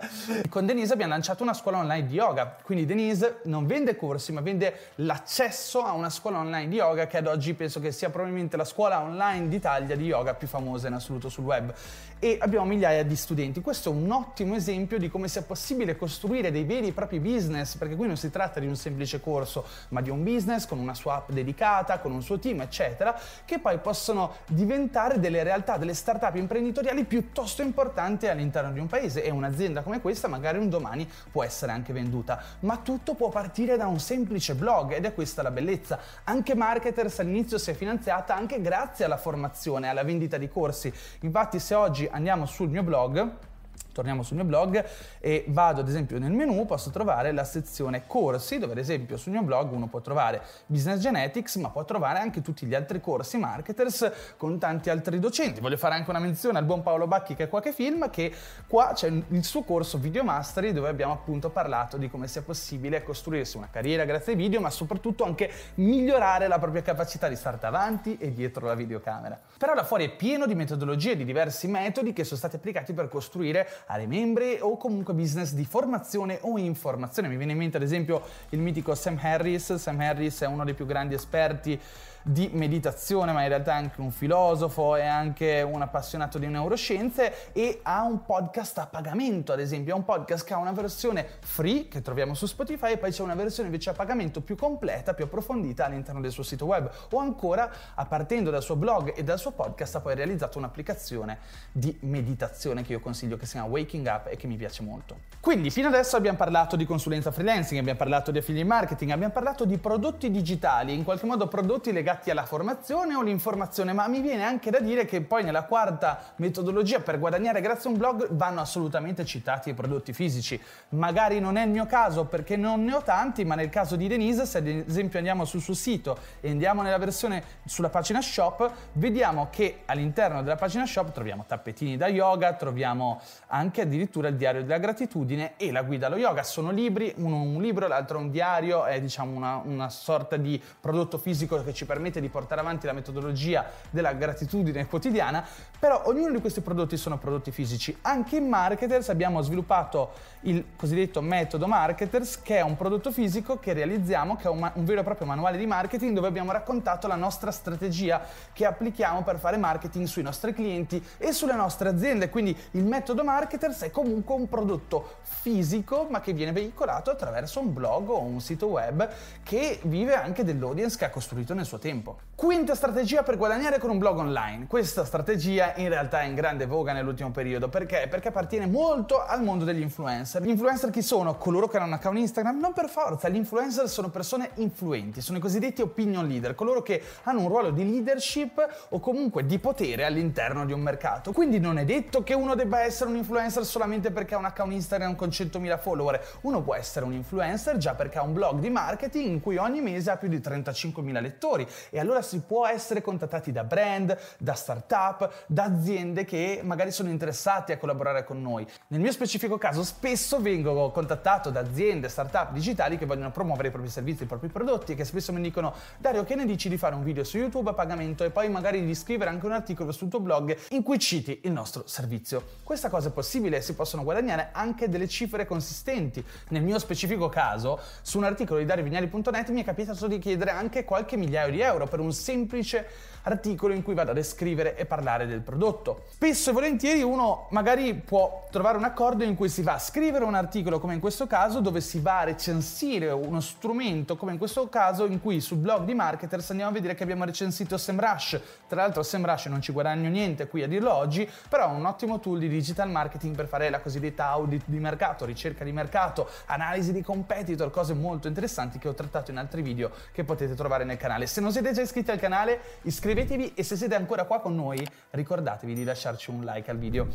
Con 0.50 0.66
Denise 0.66 0.94
abbiamo 0.94 1.14
lanciato 1.14 1.44
una 1.44 1.54
scuola 1.54 1.63
online 1.72 2.06
di 2.06 2.16
yoga. 2.16 2.58
Quindi 2.62 2.86
Denise 2.86 3.40
non 3.44 3.66
vende 3.66 3.96
corsi, 3.96 4.32
ma 4.32 4.42
vende 4.42 4.92
l'accesso 4.96 5.82
a 5.82 5.94
una 5.94 6.10
scuola 6.10 6.40
online 6.40 6.68
di 6.68 6.76
yoga 6.76 7.08
che 7.08 7.18
ad 7.18 7.28
oggi 7.28 7.54
penso 7.54 7.80
che 7.80 7.92
sia 7.92 8.10
probabilmente 8.10 8.58
la 8.58 8.66
scuola 8.66 9.02
online 9.02 9.48
d'Italia 9.48 9.96
di 9.96 10.06
yoga 10.06 10.34
più 10.34 10.48
famosa 10.48 10.88
in 10.88 10.94
assoluto 10.94 11.30
sul 11.30 11.46
web. 11.46 11.74
E 12.20 12.38
abbiamo 12.40 12.66
migliaia 12.66 13.04
di 13.04 13.16
studenti. 13.16 13.62
Questo 13.62 13.90
è 13.90 13.94
un 13.94 14.10
ottimo 14.12 14.56
esempio 14.56 14.98
di 14.98 15.10
come 15.10 15.28
sia 15.28 15.42
possibile 15.42 15.96
costruire 15.96 16.52
dei 16.52 16.64
veri 16.64 16.88
e 16.88 16.92
propri 16.92 17.20
business, 17.20 17.76
perché 17.76 17.96
qui 17.96 18.08
non 18.08 18.18
si 18.18 18.30
tratta 18.30 18.60
di 18.60 18.68
un 18.68 18.76
semplice 18.76 19.20
corso, 19.20 19.66
ma 19.90 20.02
di 20.02 20.10
un 20.10 20.24
business 20.24 20.66
con 20.66 20.80
una 20.80 20.94
sua 20.94 21.16
app 21.16 21.32
dedicata, 21.32 22.00
con 22.00 22.12
un 22.12 22.22
suo 22.22 22.40
team, 22.40 22.62
eccetera, 22.62 23.18
che 23.46 23.60
poi 23.60 23.78
possono 23.80 24.36
diventare 24.48 25.20
delle 25.20 25.44
realtà, 25.44 25.78
delle 25.78 25.94
start-up 25.94 26.36
imprenditoriali 26.36 27.04
piuttosto 27.04 27.62
importanti 27.62 28.28
all'interno 28.28 28.72
di 28.72 28.80
un 28.80 28.88
paese 28.88 29.24
e 29.24 29.30
un'azienda 29.30 29.82
come 29.82 30.02
questa 30.02 30.28
magari 30.28 30.58
un 30.58 30.70
domani 30.70 31.10
può 31.32 31.44
essere 31.44 31.53
essere 31.54 31.72
anche 31.72 31.94
venduta, 31.94 32.42
ma 32.62 32.78
tutto 32.78 33.14
può 33.14 33.30
partire 33.30 33.78
da 33.78 33.86
un 33.86 34.00
semplice 34.00 34.56
blog 34.56 34.94
ed 34.94 35.06
è 35.06 35.14
questa 35.14 35.44
la 35.44 35.52
bellezza. 35.52 36.00
Anche 36.24 36.56
Marketers 36.56 37.20
all'inizio 37.20 37.60
si 37.60 37.70
è 37.70 37.74
finanziata 37.76 38.36
anche 38.36 38.60
grazie 38.60 39.06
alla 39.06 39.18
formazione, 39.18 39.88
alla 39.88 40.04
vendita 40.04 40.38
di 40.38 40.50
corsi. 40.50 40.92
Infatti 41.22 41.60
se 41.60 41.76
oggi 41.76 42.10
andiamo 42.12 42.48
sul 42.48 42.70
mio 42.70 42.82
blog, 42.82 43.52
torniamo 43.94 44.24
sul 44.24 44.36
mio 44.36 44.46
blog 44.46 44.84
e 45.20 45.46
vado 45.48 45.80
ad 45.80 45.88
esempio 45.88 46.20
nel 46.20 46.32
menu, 46.32 46.66
posso 46.66 46.90
trovare 46.90 47.32
la 47.32 47.46
sezione 47.46 48.06
corsi, 48.06 48.60
dove 48.60 48.74
ad 48.74 48.80
esempio 48.80 49.16
sul 49.16 49.32
mio 49.32 49.44
blog 49.44 49.72
uno 49.72 49.88
può 49.88 50.02
trovare 50.02 50.42
Business 50.66 51.00
Genetics, 51.00 51.56
ma 51.56 51.70
può 51.70 51.86
trovare 51.86 52.20
anche 52.20 52.42
tutti 52.42 52.66
gli 52.66 52.76
altri 52.76 53.00
corsi 53.00 53.38
marketers 53.38 54.12
con 54.36 54.60
tanti 54.60 54.90
altri 54.90 55.20
docenti. 55.20 55.62
Voglio 55.62 55.78
fare 55.78 55.96
anche 55.96 56.10
una 56.10 56.20
menzione 56.20 56.58
al 56.58 56.66
buon 56.66 56.82
Paolo 56.84 57.08
Bacchi 57.08 57.36
che 57.36 57.46
è 57.46 57.50
qua 57.50 57.62
che 57.62 57.72
filma, 57.72 58.10
che 58.10 58.34
qua 58.68 58.92
c'è 58.94 59.08
il 59.08 59.44
suo 59.44 59.62
corso 59.64 59.98
Video 59.98 60.24
Mastery 60.24 60.74
dove 60.74 60.90
abbiamo 60.90 61.14
appunto 61.14 61.50
parlato 61.50 61.98
di 61.98 62.10
come 62.10 62.28
sia 62.28 62.42
possibile 62.42 63.04
costruirsi 63.04 63.58
una 63.58 63.70
carriera 63.70 64.04
grazie 64.04 64.34
ai 64.34 64.38
video, 64.38 64.60
ma 64.60 64.70
soprattutto 64.70 65.24
anche 65.24 65.50
migliorare 65.76 66.48
la 66.48 66.60
propria 66.60 66.82
capacità 66.82 67.28
di 67.28 67.36
stare 67.36 67.58
davanti 67.60 68.18
e 68.18 68.34
dietro 68.34 68.66
la 68.66 68.74
videocamera. 68.74 69.40
Però 69.58 69.74
là 69.74 69.84
fuori 69.84 70.06
è 70.06 70.16
pieno 70.16 70.48
di 70.48 70.56
metodologie, 70.56 71.16
di 71.16 71.26
diversi 71.26 71.68
metodi 71.68 72.14
che 72.14 72.24
sono 72.24 72.38
stati 72.38 72.56
applicati 72.56 72.94
per 72.94 73.08
costruire 73.08 73.68
aree 73.88 74.08
membri 74.08 74.58
o 74.60 74.78
comunque 74.78 75.14
business 75.14 75.54
di 75.54 75.66
formazione 75.66 76.40
o 76.42 76.58
informazione. 76.58 77.28
Mi 77.28 77.38
viene 77.38 77.52
in 77.52 77.58
mente 77.58 77.78
ad 77.78 77.84
esempio 77.84 78.22
il 78.50 78.60
mitico 78.60 78.96
Sam 78.96 79.18
Harris. 79.22 79.76
Sam 79.76 80.00
Harris 80.00 80.42
è 80.42 80.48
uno 80.48 80.64
dei 80.64 80.74
più 80.74 80.86
grandi 80.86 81.14
esperti 81.14 81.80
di 82.24 82.50
meditazione, 82.54 83.32
ma 83.32 83.42
in 83.42 83.50
realtà 83.50 83.74
è 83.74 83.76
anche 83.76 84.02
un 84.02 84.12
filosofo, 84.12 84.96
è 84.96 85.06
anche 85.06 85.62
un 85.62 85.82
appassionato 85.82 86.38
di 86.38 86.48
neuroscienze 86.48 87.52
e 87.52 87.80
ha 87.84 88.04
un 88.04 88.24
podcast 88.24 88.78
a 88.78 88.88
pagamento, 88.88 89.52
ad 89.52 89.60
esempio, 89.60 89.94
è 89.94 89.98
un 89.98 90.06
podcast 90.06 90.46
che 90.46 90.54
ha 90.54 90.58
una 90.58 90.72
versione 90.72 91.28
free 91.42 91.88
che 91.88 92.02
troviamo 92.02 92.34
su 92.34 92.46
Spotify 92.46 92.94
e 92.94 92.98
poi 92.98 93.12
c'è 93.12 93.22
una 93.22 93.36
versione 93.36 93.68
invece 93.68 93.90
a 93.90 93.94
pagamento 93.94 94.42
più 94.42 94.56
completa, 94.56 95.14
più 95.14 95.26
approfondita 95.26 95.86
all'interno 95.86 96.22
del 96.22 96.32
suo 96.32 96.44
sito 96.44 96.66
web 96.66 96.90
o 97.12 97.20
ancora, 97.20 97.70
a 97.96 98.06
partendo 98.06 98.50
dal 98.50 98.64
suo 98.64 98.76
blog 98.76 99.14
e 99.16 99.24
dal 99.24 99.38
suo 99.38 99.52
podcast, 99.52 99.96
ha 99.96 100.00
poi 100.00 100.16
realizzato 100.16 100.58
un'applicazione 100.58 101.40
di 101.72 101.98
meditazione 102.02 102.84
che 102.84 102.94
io 102.94 103.00
consiglio 103.02 103.36
che 103.36 103.46
si 103.46 103.54
chiama 103.54 103.68
Waking 103.68 104.08
Up 104.08 104.28
e 104.30 104.38
che 104.38 104.48
mi 104.48 104.56
piace 104.56 104.82
molto. 104.82 105.32
Quindi 105.40 105.70
fino 105.72 105.90
adesso 105.90 106.16
abbiamo 106.16 106.38
parlato 106.38 106.78
di 106.78 106.86
consulenza 106.86 107.32
freelancing, 107.32 107.80
abbiamo 107.80 108.00
parlato 108.00 108.32
di 108.32 108.38
affiliate 108.38 108.68
marketing, 108.68 109.12
abbiamo 109.12 109.34
parlato 109.34 109.66
di 109.66 109.78
prodotti 109.78 110.32
digitali, 110.32 110.94
in 110.94 111.04
qualche 111.04 111.26
modo 111.26 111.48
prodotti 111.48 111.92
legati 111.92 112.12
legati 112.14 112.30
alla 112.30 112.46
formazione 112.46 113.16
o 113.16 113.22
l'informazione, 113.22 113.92
ma 113.94 114.08
mi 114.08 114.22
viene 114.22 114.44
anche 114.44 114.70
da 114.70 114.80
dire 114.80 115.06
che 115.06 115.22
poi 115.22 115.44
nella 115.44 115.64
quarta 115.64 116.34
metodologia 116.38 117.00
per 117.00 117.18
guadagnare 117.20 117.60
grazie 117.60 117.90
a 117.90 117.94
un 117.94 117.98
blog 117.98 118.28
vanno 118.32 118.62
assolutamente 118.62 119.26
citati 119.26 119.70
i 119.70 119.74
prodotti 119.74 120.14
fisici. 120.14 120.60
Magari 120.90 121.40
non 121.40 121.58
è 121.58 121.64
il 121.64 121.72
mio 121.72 121.86
caso 121.86 122.26
perché 122.26 122.56
non 122.56 122.84
ne 122.84 122.94
ho 122.94 123.02
tanti, 123.02 123.44
ma 123.46 123.56
nel 123.56 123.70
caso 123.70 123.96
di 123.96 124.08
Denise, 124.08 124.46
se 124.46 124.60
ad 124.60 124.68
esempio 124.68 125.18
andiamo 125.18 125.46
sul 125.46 125.62
suo 125.62 125.74
sito 125.74 126.18
e 126.40 126.52
andiamo 126.52 126.82
nella 126.82 126.98
versione 126.98 127.44
sulla 127.66 127.90
pagina 127.90 128.22
shop, 128.22 128.72
vediamo 128.94 129.48
che 129.50 129.82
all'interno 129.86 130.44
della 130.44 130.56
pagina 130.56 130.86
shop 130.86 131.12
troviamo 131.12 131.46
tappetini 131.48 131.98
da 131.98 132.08
yoga, 132.08 132.54
troviamo 132.54 133.22
anche 133.48 133.82
addirittura 133.82 134.28
il 134.28 134.36
diario 134.36 134.62
della 134.62 134.78
gratitudine 134.78 135.54
e 135.58 135.72
la 135.72 135.82
guida 135.82 136.08
allo 136.08 136.18
yoga. 136.18 136.44
Sono 136.44 136.72
libri, 136.72 137.14
uno 137.18 137.42
un 137.42 137.62
libro, 137.62 137.88
l'altro 137.88 138.20
un 138.20 138.30
diario, 138.30 138.86
è 138.86 139.02
diciamo 139.02 139.36
una, 139.36 139.62
una 139.64 139.90
sorta 139.90 140.38
di 140.38 140.62
prodotto 140.80 141.18
fisico 141.18 141.62
che 141.64 141.74
ci 141.74 141.86
permette 141.86 142.03
permette 142.04 142.20
di 142.20 142.28
portare 142.28 142.60
avanti 142.60 142.86
la 142.86 142.92
metodologia 142.92 143.66
della 143.90 144.12
gratitudine 144.12 144.88
quotidiana, 144.88 145.46
però 145.80 146.02
ognuno 146.06 146.32
di 146.32 146.42
questi 146.42 146.60
prodotti 146.60 146.98
sono 146.98 147.18
prodotti 147.18 147.52
fisici. 147.52 147.98
Anche 148.02 148.36
in 148.36 148.50
Marketers 148.50 149.08
abbiamo 149.10 149.42
sviluppato 149.42 150.12
il 150.42 150.66
cosiddetto 150.76 151.22
metodo 151.22 151.68
Marketers, 151.68 152.42
che 152.42 152.58
è 152.58 152.62
un 152.62 152.76
prodotto 152.76 153.12
fisico 153.12 153.58
che 153.58 153.72
realizziamo, 153.72 154.36
che 154.36 154.48
è 154.48 154.50
un, 154.50 154.60
ma- 154.60 154.72
un 154.76 154.84
vero 154.84 155.00
e 155.00 155.04
proprio 155.04 155.28
manuale 155.28 155.58
di 155.58 155.66
marketing 155.66 156.14
dove 156.14 156.28
abbiamo 156.28 156.52
raccontato 156.52 157.08
la 157.08 157.16
nostra 157.16 157.52
strategia 157.52 158.22
che 158.52 158.66
applichiamo 158.66 159.24
per 159.24 159.40
fare 159.40 159.56
marketing 159.56 160.06
sui 160.06 160.24
nostri 160.24 160.54
clienti 160.54 161.02
e 161.18 161.32
sulle 161.32 161.56
nostre 161.56 161.88
aziende. 161.88 162.30
Quindi 162.30 162.58
il 162.72 162.84
metodo 162.84 163.24
Marketers 163.24 163.84
è 163.84 163.92
comunque 163.92 164.36
un 164.36 164.50
prodotto 164.50 165.20
fisico, 165.22 166.08
ma 166.10 166.20
che 166.20 166.34
viene 166.34 166.52
veicolato 166.52 167.12
attraverso 167.12 167.62
un 167.62 167.74
blog 167.74 168.10
o 168.10 168.20
un 168.22 168.42
sito 168.42 168.68
web 168.68 169.08
che 169.44 169.80
vive 169.84 170.16
anche 170.16 170.44
dell'audience 170.44 170.98
che 170.98 171.06
ha 171.06 171.10
costruito 171.10 171.54
nel 171.54 171.66
suo 171.66 171.78
tempo 171.78 171.93
tempo. 171.94 172.18
Quinta 172.36 172.74
strategia 172.74 173.22
per 173.22 173.38
guadagnare 173.38 173.78
con 173.78 173.92
un 173.92 174.00
blog 174.00 174.18
online. 174.18 174.66
Questa 174.66 175.06
strategia 175.06 175.76
in 175.76 175.88
realtà 175.88 176.22
è 176.22 176.26
in 176.26 176.34
grande 176.34 176.66
voga 176.66 176.92
nell'ultimo 176.92 177.30
periodo. 177.30 177.70
Perché? 177.70 178.08
Perché 178.10 178.30
appartiene 178.30 178.66
molto 178.66 179.24
al 179.24 179.44
mondo 179.44 179.64
degli 179.64 179.82
influencer. 179.82 180.42
Gli 180.42 180.50
influencer 180.50 180.90
chi 180.90 181.04
sono? 181.04 181.36
Coloro 181.36 181.68
che 181.68 181.78
hanno 181.78 181.86
un 181.86 181.94
account 181.94 182.18
Instagram? 182.18 182.60
Non 182.60 182.74
per 182.74 182.90
forza, 182.90 183.30
gli 183.30 183.36
influencer 183.36 183.88
sono 183.88 184.10
persone 184.10 184.50
influenti, 184.56 185.22
sono 185.22 185.38
i 185.38 185.42
cosiddetti 185.42 185.84
opinion 185.84 186.28
leader, 186.28 186.56
coloro 186.56 186.82
che 186.82 187.02
hanno 187.24 187.42
un 187.42 187.48
ruolo 187.48 187.70
di 187.70 187.90
leadership 187.90 188.88
o 188.90 189.00
comunque 189.00 189.46
di 189.46 189.60
potere 189.60 190.04
all'interno 190.04 190.66
di 190.66 190.74
un 190.74 190.82
mercato. 190.82 191.32
Quindi 191.32 191.60
non 191.60 191.78
è 191.78 191.86
detto 191.86 192.24
che 192.24 192.34
uno 192.34 192.56
debba 192.56 192.82
essere 192.82 193.12
un 193.12 193.16
influencer 193.16 193.64
solamente 193.64 194.12
perché 194.12 194.34
ha 194.34 194.40
un 194.40 194.46
account 194.46 194.74
Instagram 194.74 195.16
con 195.16 195.30
100.000 195.30 195.80
follower. 195.80 196.40
Uno 196.42 196.62
può 196.62 196.74
essere 196.74 197.06
un 197.06 197.14
influencer 197.14 197.78
già 197.78 197.94
perché 197.94 198.18
ha 198.18 198.24
un 198.24 198.34
blog 198.34 198.60
di 198.60 198.72
marketing 198.72 199.30
in 199.30 199.40
cui 199.40 199.58
ogni 199.58 199.82
mese 199.82 200.10
ha 200.10 200.18
più 200.18 200.28
di 200.28 200.40
35.000 200.40 201.22
lettori 201.22 201.66
e 201.90 202.00
allora 202.00 202.22
si 202.22 202.40
può 202.40 202.68
essere 202.68 203.02
contattati 203.02 203.52
da 203.52 203.64
brand, 203.64 204.18
da 204.38 204.54
startup, 204.54 205.46
da 205.48 205.64
aziende 205.64 206.26
che 206.26 206.62
magari 206.64 206.92
sono 206.92 207.10
interessati 207.10 207.72
a 207.72 207.78
collaborare 207.78 208.24
con 208.24 208.42
noi. 208.42 208.68
Nel 208.88 209.00
mio 209.00 209.12
specifico 209.12 209.58
caso 209.58 209.84
spesso 209.84 210.42
vengo 210.42 210.92
contattato 210.92 211.50
da 211.50 211.60
aziende, 211.60 212.10
startup 212.10 212.52
digitali 212.52 212.98
che 212.98 213.06
vogliono 213.06 213.32
promuovere 213.32 213.70
i 213.70 213.72
propri 213.72 213.90
servizi, 213.90 214.24
i 214.24 214.28
propri 214.28 214.50
prodotti 214.50 214.94
e 214.94 214.96
che 214.96 215.06
spesso 215.06 215.32
mi 215.34 215.42
dicono 215.42 215.74
Dario 215.98 216.24
che 216.24 216.36
ne 216.36 216.46
dici 216.46 216.70
di 216.70 216.78
fare 216.78 216.96
un 216.96 217.04
video 217.04 217.24
su 217.24 217.38
YouTube 217.38 217.70
a 217.70 217.74
pagamento 217.74 218.24
e 218.24 218.30
poi 218.30 218.50
magari 218.50 218.86
di 218.86 218.96
scrivere 218.96 219.30
anche 219.30 219.46
un 219.46 219.52
articolo 219.52 219.92
sul 219.92 220.10
tuo 220.10 220.20
blog 220.20 220.56
in 220.70 220.84
cui 220.84 221.00
citi 221.00 221.42
il 221.44 221.52
nostro 221.52 221.84
servizio. 221.88 222.44
Questa 222.64 222.90
cosa 222.90 223.10
è 223.10 223.12
possibile 223.12 223.58
e 223.58 223.62
si 223.62 223.74
possono 223.74 224.04
guadagnare 224.04 224.50
anche 224.52 224.90
delle 224.90 225.08
cifre 225.08 225.46
consistenti. 225.46 226.24
Nel 226.50 226.64
mio 226.64 226.80
specifico 226.80 227.30
caso, 227.30 227.80
su 228.02 228.18
un 228.18 228.24
articolo 228.24 228.60
di 228.60 228.66
dariovignali.net 228.66 229.50
mi 229.50 229.62
è 229.62 229.64
capitato 229.64 230.08
di 230.08 230.20
chiedere 230.20 230.52
anche 230.52 230.84
qualche 230.84 231.18
migliaio 231.18 231.52
di 231.52 231.60
euro 231.62 231.73
euro 231.74 231.88
per 231.88 232.00
un 232.00 232.14
semplice 232.14 232.86
articolo 233.24 233.74
in 233.74 233.84
cui 233.84 233.94
vado 233.94 234.12
a 234.12 234.14
descrivere 234.14 234.76
e 234.76 234.86
parlare 234.86 235.26
del 235.26 235.42
prodotto. 235.42 236.04
Spesso 236.12 236.50
e 236.50 236.54
volentieri 236.54 237.02
uno 237.02 237.48
magari 237.52 237.94
può 237.94 238.48
trovare 238.52 238.78
un 238.78 238.84
accordo 238.84 239.24
in 239.24 239.36
cui 239.36 239.50
si 239.50 239.62
va 239.62 239.74
a 239.74 239.80
scrivere 239.80 240.26
un 240.26 240.36
articolo 240.36 240.80
come 240.80 240.94
in 240.94 241.00
questo 241.00 241.28
caso 241.28 241.60
dove 241.60 241.82
si 241.82 242.00
va 242.00 242.20
a 242.20 242.24
recensire 242.26 243.10
uno 243.12 243.40
strumento 243.40 244.16
come 244.16 244.34
in 244.34 244.38
questo 244.38 244.68
caso 244.70 245.06
in 245.06 245.22
cui 245.22 245.40
sul 245.40 245.58
blog 245.58 245.86
di 245.86 245.94
Marketers 245.94 246.50
andiamo 246.50 246.72
a 246.72 246.74
vedere 246.74 246.96
che 246.96 247.04
abbiamo 247.04 247.24
recensito 247.26 247.78
SEMrush. 247.78 248.42
Tra 248.68 248.82
l'altro 248.82 249.04
SEMrush 249.04 249.46
non 249.46 249.62
ci 249.62 249.72
guadagno 249.72 250.10
niente 250.10 250.48
qui 250.48 250.64
a 250.64 250.68
dirlo 250.68 250.94
oggi, 250.94 251.30
però 251.48 251.70
è 251.70 251.74
un 251.74 251.86
ottimo 251.86 252.20
tool 252.20 252.40
di 252.40 252.50
digital 252.50 252.90
marketing 252.90 253.36
per 253.36 253.48
fare 253.48 253.70
la 253.70 253.80
cosiddetta 253.80 254.28
audit 254.28 254.64
di 254.66 254.80
mercato, 254.80 255.26
ricerca 255.26 255.64
di 255.64 255.72
mercato, 255.72 256.28
analisi 256.48 256.92
di 256.92 257.02
competitor, 257.02 257.70
cose 257.72 257.94
molto 257.94 258.28
interessanti 258.28 258.80
che 258.80 258.88
ho 258.88 258.94
trattato 258.94 259.32
in 259.32 259.38
altri 259.38 259.62
video 259.62 259.92
che 260.12 260.24
potete 260.24 260.56
trovare 260.56 260.84
nel 260.84 260.98
canale. 260.98 261.26
Se 261.26 261.40
non 261.42 261.52
siete 261.52 261.72
già 261.72 261.82
iscritti 261.82 262.12
al 262.12 262.20
canale 262.20 262.60
iscrivetevi 262.82 263.13
iscrivetevi 263.14 263.54
e 263.54 263.64
se 263.64 263.76
siete 263.76 263.94
ancora 263.94 264.26
qua 264.26 264.40
con 264.40 264.56
noi 264.56 264.86
ricordatevi 265.12 265.76
di 265.76 265.84
lasciarci 265.84 266.32
un 266.32 266.44
like 266.44 266.72
al 266.72 266.78
video. 266.78 267.08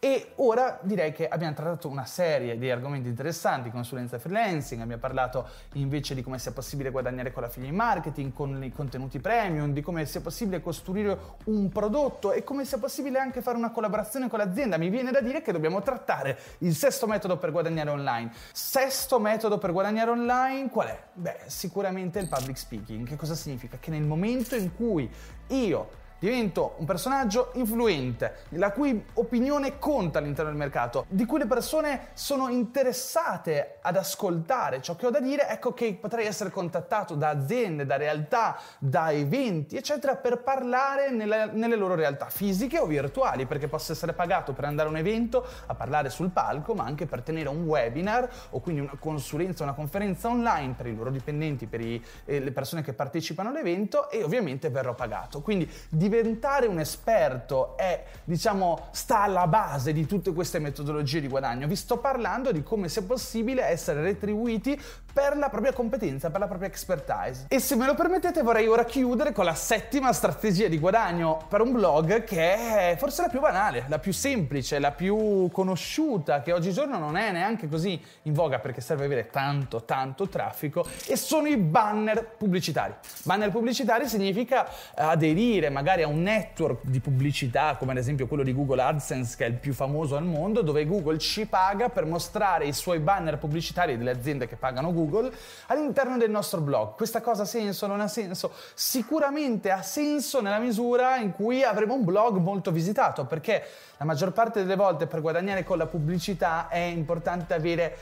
E 0.00 0.34
ora 0.36 0.78
direi 0.82 1.10
che 1.10 1.26
abbiamo 1.26 1.54
trattato 1.54 1.88
una 1.88 2.04
serie 2.04 2.56
di 2.56 2.70
argomenti 2.70 3.08
interessanti, 3.08 3.68
consulenza 3.68 4.16
freelancing, 4.20 4.80
abbiamo 4.80 5.00
parlato 5.00 5.48
invece 5.72 6.14
di 6.14 6.22
come 6.22 6.38
sia 6.38 6.52
possibile 6.52 6.90
guadagnare 6.90 7.32
con 7.32 7.42
la 7.42 7.48
figlia 7.48 7.66
in 7.66 7.74
marketing, 7.74 8.32
con 8.32 8.62
i 8.62 8.70
contenuti 8.70 9.18
premium, 9.18 9.72
di 9.72 9.80
come 9.80 10.06
sia 10.06 10.20
possibile 10.20 10.60
costruire 10.60 11.18
un 11.46 11.68
prodotto 11.68 12.30
e 12.30 12.44
come 12.44 12.64
sia 12.64 12.78
possibile 12.78 13.18
anche 13.18 13.42
fare 13.42 13.56
una 13.56 13.72
collaborazione 13.72 14.28
con 14.28 14.38
l'azienda. 14.38 14.76
Mi 14.76 14.88
viene 14.88 15.10
da 15.10 15.20
dire 15.20 15.42
che 15.42 15.50
dobbiamo 15.50 15.82
trattare 15.82 16.38
il 16.58 16.76
sesto 16.76 17.08
metodo 17.08 17.36
per 17.36 17.50
guadagnare 17.50 17.90
online. 17.90 18.30
Sesto 18.52 19.18
metodo 19.18 19.58
per 19.58 19.72
guadagnare 19.72 20.10
online 20.10 20.70
qual 20.70 20.86
è? 20.86 21.02
Beh, 21.12 21.38
sicuramente 21.46 22.20
il 22.20 22.28
public 22.28 22.56
speaking. 22.56 23.04
Che 23.04 23.16
cosa 23.16 23.34
significa? 23.34 23.78
Che 23.80 23.90
nel 23.90 24.04
momento 24.04 24.54
in 24.54 24.72
cui 24.76 25.10
io 25.48 26.06
divento 26.18 26.74
un 26.78 26.86
personaggio 26.86 27.50
influente, 27.54 28.38
la 28.50 28.72
cui 28.72 29.04
opinione 29.14 29.78
conta 29.78 30.18
all'interno 30.18 30.50
del 30.50 30.58
mercato, 30.58 31.06
di 31.08 31.24
cui 31.24 31.38
le 31.38 31.46
persone 31.46 32.08
sono 32.14 32.48
interessate 32.48 33.78
ad 33.80 33.96
ascoltare 33.96 34.82
ciò 34.82 34.96
che 34.96 35.06
ho 35.06 35.10
da 35.10 35.20
dire, 35.20 35.48
ecco 35.48 35.72
che 35.72 35.96
potrei 36.00 36.26
essere 36.26 36.50
contattato 36.50 37.14
da 37.14 37.28
aziende, 37.28 37.86
da 37.86 37.96
realtà, 37.96 38.58
da 38.78 39.12
eventi, 39.12 39.76
eccetera, 39.76 40.16
per 40.16 40.42
parlare 40.42 41.10
nelle, 41.10 41.50
nelle 41.52 41.76
loro 41.76 41.94
realtà 41.94 42.28
fisiche 42.28 42.78
o 42.78 42.86
virtuali, 42.86 43.46
perché 43.46 43.68
posso 43.68 43.92
essere 43.92 44.12
pagato 44.12 44.52
per 44.52 44.64
andare 44.64 44.88
a 44.88 44.90
un 44.90 44.98
evento 44.98 45.46
a 45.66 45.74
parlare 45.74 46.10
sul 46.10 46.30
palco, 46.30 46.74
ma 46.74 46.84
anche 46.84 47.06
per 47.06 47.22
tenere 47.22 47.48
un 47.48 47.64
webinar 47.64 48.28
o 48.50 48.60
quindi 48.60 48.80
una 48.80 48.96
consulenza, 48.98 49.62
una 49.62 49.74
conferenza 49.74 50.28
online 50.28 50.74
per 50.76 50.86
i 50.86 50.94
loro 50.94 51.10
dipendenti, 51.10 51.66
per 51.66 51.80
i, 51.80 52.02
eh, 52.24 52.40
le 52.40 52.52
persone 52.52 52.82
che 52.82 52.92
partecipano 52.92 53.50
all'evento 53.50 54.10
e 54.10 54.22
ovviamente 54.22 54.68
verrò 54.70 54.94
pagato. 54.94 55.40
Quindi 55.40 55.70
diventare 56.08 56.66
un 56.66 56.78
esperto 56.78 57.76
è, 57.76 58.04
diciamo, 58.24 58.88
sta 58.90 59.20
alla 59.20 59.46
base 59.46 59.92
di 59.92 60.06
tutte 60.06 60.32
queste 60.32 60.58
metodologie 60.58 61.20
di 61.20 61.28
guadagno. 61.28 61.66
Vi 61.66 61.76
sto 61.76 61.98
parlando 61.98 62.52
di 62.52 62.62
come 62.62 62.88
sia 62.88 63.02
possibile 63.02 63.64
essere 63.64 64.00
retribuiti 64.02 64.80
per 65.12 65.36
la 65.36 65.48
propria 65.48 65.72
competenza, 65.72 66.30
per 66.30 66.40
la 66.40 66.46
propria 66.46 66.68
expertise. 66.68 67.46
E 67.48 67.58
se 67.58 67.74
me 67.74 67.86
lo 67.86 67.94
permettete 67.94 68.42
vorrei 68.42 68.68
ora 68.68 68.84
chiudere 68.84 69.32
con 69.32 69.44
la 69.44 69.54
settima 69.54 70.12
strategia 70.12 70.68
di 70.68 70.78
guadagno 70.78 71.44
per 71.48 71.60
un 71.60 71.72
blog 71.72 72.24
che 72.24 72.92
è 72.92 72.96
forse 72.98 73.22
la 73.22 73.28
più 73.28 73.40
banale, 73.40 73.84
la 73.88 73.98
più 73.98 74.12
semplice, 74.12 74.78
la 74.78 74.92
più 74.92 75.48
conosciuta, 75.50 76.40
che 76.42 76.52
oggigiorno 76.52 76.98
non 76.98 77.16
è 77.16 77.32
neanche 77.32 77.68
così 77.68 78.00
in 78.22 78.32
voga 78.32 78.58
perché 78.60 78.80
serve 78.80 79.06
avere 79.06 79.28
tanto, 79.30 79.84
tanto 79.84 80.28
traffico, 80.28 80.86
e 81.06 81.16
sono 81.16 81.48
i 81.48 81.56
banner 81.56 82.24
pubblicitari. 82.36 82.94
Banner 83.24 83.50
pubblicitari 83.50 84.06
significa 84.06 84.68
aderire 84.94 85.68
magari 85.68 85.97
magari 85.98 86.02
a 86.02 86.06
un 86.08 86.22
network 86.22 86.80
di 86.82 87.00
pubblicità, 87.00 87.76
come 87.76 87.92
ad 87.92 87.98
esempio 87.98 88.26
quello 88.26 88.42
di 88.42 88.54
Google 88.54 88.82
AdSense, 88.82 89.36
che 89.36 89.44
è 89.44 89.48
il 89.48 89.54
più 89.54 89.72
famoso 89.72 90.16
al 90.16 90.24
mondo, 90.24 90.62
dove 90.62 90.86
Google 90.86 91.18
ci 91.18 91.46
paga 91.46 91.88
per 91.88 92.04
mostrare 92.06 92.66
i 92.66 92.72
suoi 92.72 93.00
banner 93.00 93.38
pubblicitari 93.38 93.96
delle 93.96 94.10
aziende 94.10 94.46
che 94.46 94.56
pagano 94.56 94.92
Google 94.92 95.32
all'interno 95.66 96.16
del 96.16 96.30
nostro 96.30 96.60
blog. 96.60 96.94
Questa 96.94 97.20
cosa 97.20 97.42
ha 97.42 97.46
senso? 97.46 97.86
Non 97.86 98.00
ha 98.00 98.08
senso? 98.08 98.52
Sicuramente 98.74 99.70
ha 99.70 99.82
senso 99.82 100.40
nella 100.40 100.58
misura 100.58 101.16
in 101.16 101.32
cui 101.32 101.62
avremo 101.62 101.94
un 101.94 102.04
blog 102.04 102.36
molto 102.36 102.70
visitato, 102.70 103.24
perché 103.24 103.62
la 103.96 104.04
maggior 104.04 104.32
parte 104.32 104.60
delle 104.60 104.76
volte 104.76 105.06
per 105.06 105.20
guadagnare 105.20 105.64
con 105.64 105.78
la 105.78 105.86
pubblicità 105.86 106.68
è 106.68 106.78
importante 106.78 107.54
avere 107.54 107.96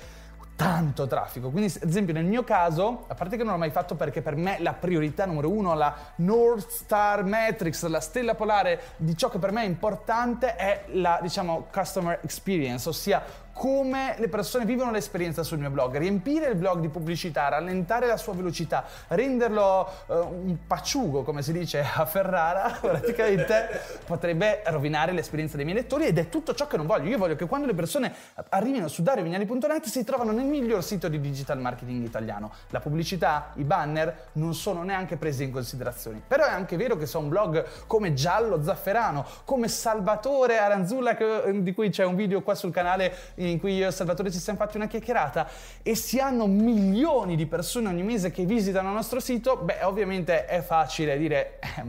tanto 0.56 1.06
traffico. 1.06 1.50
Quindi, 1.50 1.72
ad 1.80 1.88
esempio, 1.88 2.14
nel 2.14 2.24
mio 2.24 2.42
caso, 2.42 3.04
a 3.06 3.14
parte 3.14 3.36
che 3.36 3.44
non 3.44 3.52
l'ho 3.52 3.58
mai 3.58 3.70
fatto 3.70 3.94
perché 3.94 4.22
per 4.22 4.34
me 4.34 4.56
la 4.60 4.72
priorità 4.72 5.26
numero 5.26 5.50
uno, 5.50 5.74
la 5.74 5.94
North 6.16 6.70
Star 6.70 7.24
Matrix, 7.24 7.84
la 7.84 8.00
stella 8.00 8.34
polare 8.34 8.80
di 8.96 9.16
ciò 9.16 9.28
che 9.28 9.38
per 9.38 9.52
me 9.52 9.62
è 9.62 9.66
importante 9.66 10.56
è 10.56 10.84
la, 10.92 11.18
diciamo, 11.20 11.66
customer 11.70 12.18
experience, 12.22 12.88
ossia 12.88 13.22
come 13.56 14.16
le 14.18 14.28
persone 14.28 14.66
vivono 14.66 14.90
l'esperienza 14.90 15.42
sul 15.42 15.58
mio 15.58 15.70
blog, 15.70 15.96
riempire 15.96 16.48
il 16.50 16.56
blog 16.56 16.80
di 16.80 16.90
pubblicità, 16.90 17.48
rallentare 17.48 18.06
la 18.06 18.18
sua 18.18 18.34
velocità, 18.34 18.84
renderlo 19.08 19.88
uh, 20.08 20.12
un 20.14 20.58
pacciugo, 20.66 21.22
come 21.22 21.40
si 21.40 21.52
dice 21.52 21.82
a 21.82 22.04
Ferrara, 22.04 22.76
praticamente 22.78 23.80
potrebbe 24.04 24.60
rovinare 24.66 25.12
l'esperienza 25.12 25.56
dei 25.56 25.64
miei 25.64 25.78
lettori 25.78 26.04
ed 26.04 26.18
è 26.18 26.28
tutto 26.28 26.54
ciò 26.54 26.66
che 26.66 26.76
non 26.76 26.84
voglio. 26.84 27.08
Io 27.08 27.16
voglio 27.16 27.34
che 27.34 27.46
quando 27.46 27.66
le 27.66 27.72
persone 27.72 28.12
arrivino 28.50 28.88
su 28.88 29.02
dariovignali.net 29.02 29.86
si 29.86 30.04
trovano 30.04 30.32
nel 30.32 30.44
miglior 30.44 30.84
sito 30.84 31.08
di 31.08 31.18
digital 31.18 31.58
marketing 31.58 32.04
italiano. 32.04 32.52
La 32.68 32.80
pubblicità, 32.80 33.52
i 33.54 33.64
banner 33.64 34.28
non 34.32 34.54
sono 34.54 34.82
neanche 34.82 35.16
presi 35.16 35.44
in 35.44 35.50
considerazione. 35.50 36.20
Però 36.26 36.44
è 36.44 36.50
anche 36.50 36.76
vero 36.76 36.98
che 36.98 37.06
se 37.06 37.16
un 37.16 37.30
blog 37.30 37.64
come 37.86 38.12
Giallo 38.12 38.62
Zafferano, 38.62 39.24
come 39.46 39.68
Salvatore 39.68 40.58
Aranzulla, 40.58 41.14
che, 41.14 41.62
di 41.62 41.72
cui 41.72 41.88
c'è 41.88 42.04
un 42.04 42.16
video 42.16 42.42
qua 42.42 42.54
sul 42.54 42.70
canale 42.70 43.14
in 43.50 43.58
cui 43.58 43.74
io 43.74 43.88
e 43.88 43.92
Salvatore 43.92 44.30
ci 44.30 44.38
siamo 44.38 44.58
fatti 44.58 44.76
una 44.76 44.86
chiacchierata 44.86 45.48
e 45.82 45.94
si 45.94 46.18
hanno 46.18 46.46
milioni 46.46 47.36
di 47.36 47.46
persone 47.46 47.88
ogni 47.88 48.02
mese 48.02 48.30
che 48.30 48.44
visitano 48.44 48.88
il 48.88 48.94
nostro 48.94 49.20
sito, 49.20 49.56
beh 49.56 49.84
ovviamente 49.84 50.44
è 50.46 50.60
facile 50.62 51.16
dire 51.18 51.58
eh, 51.60 51.84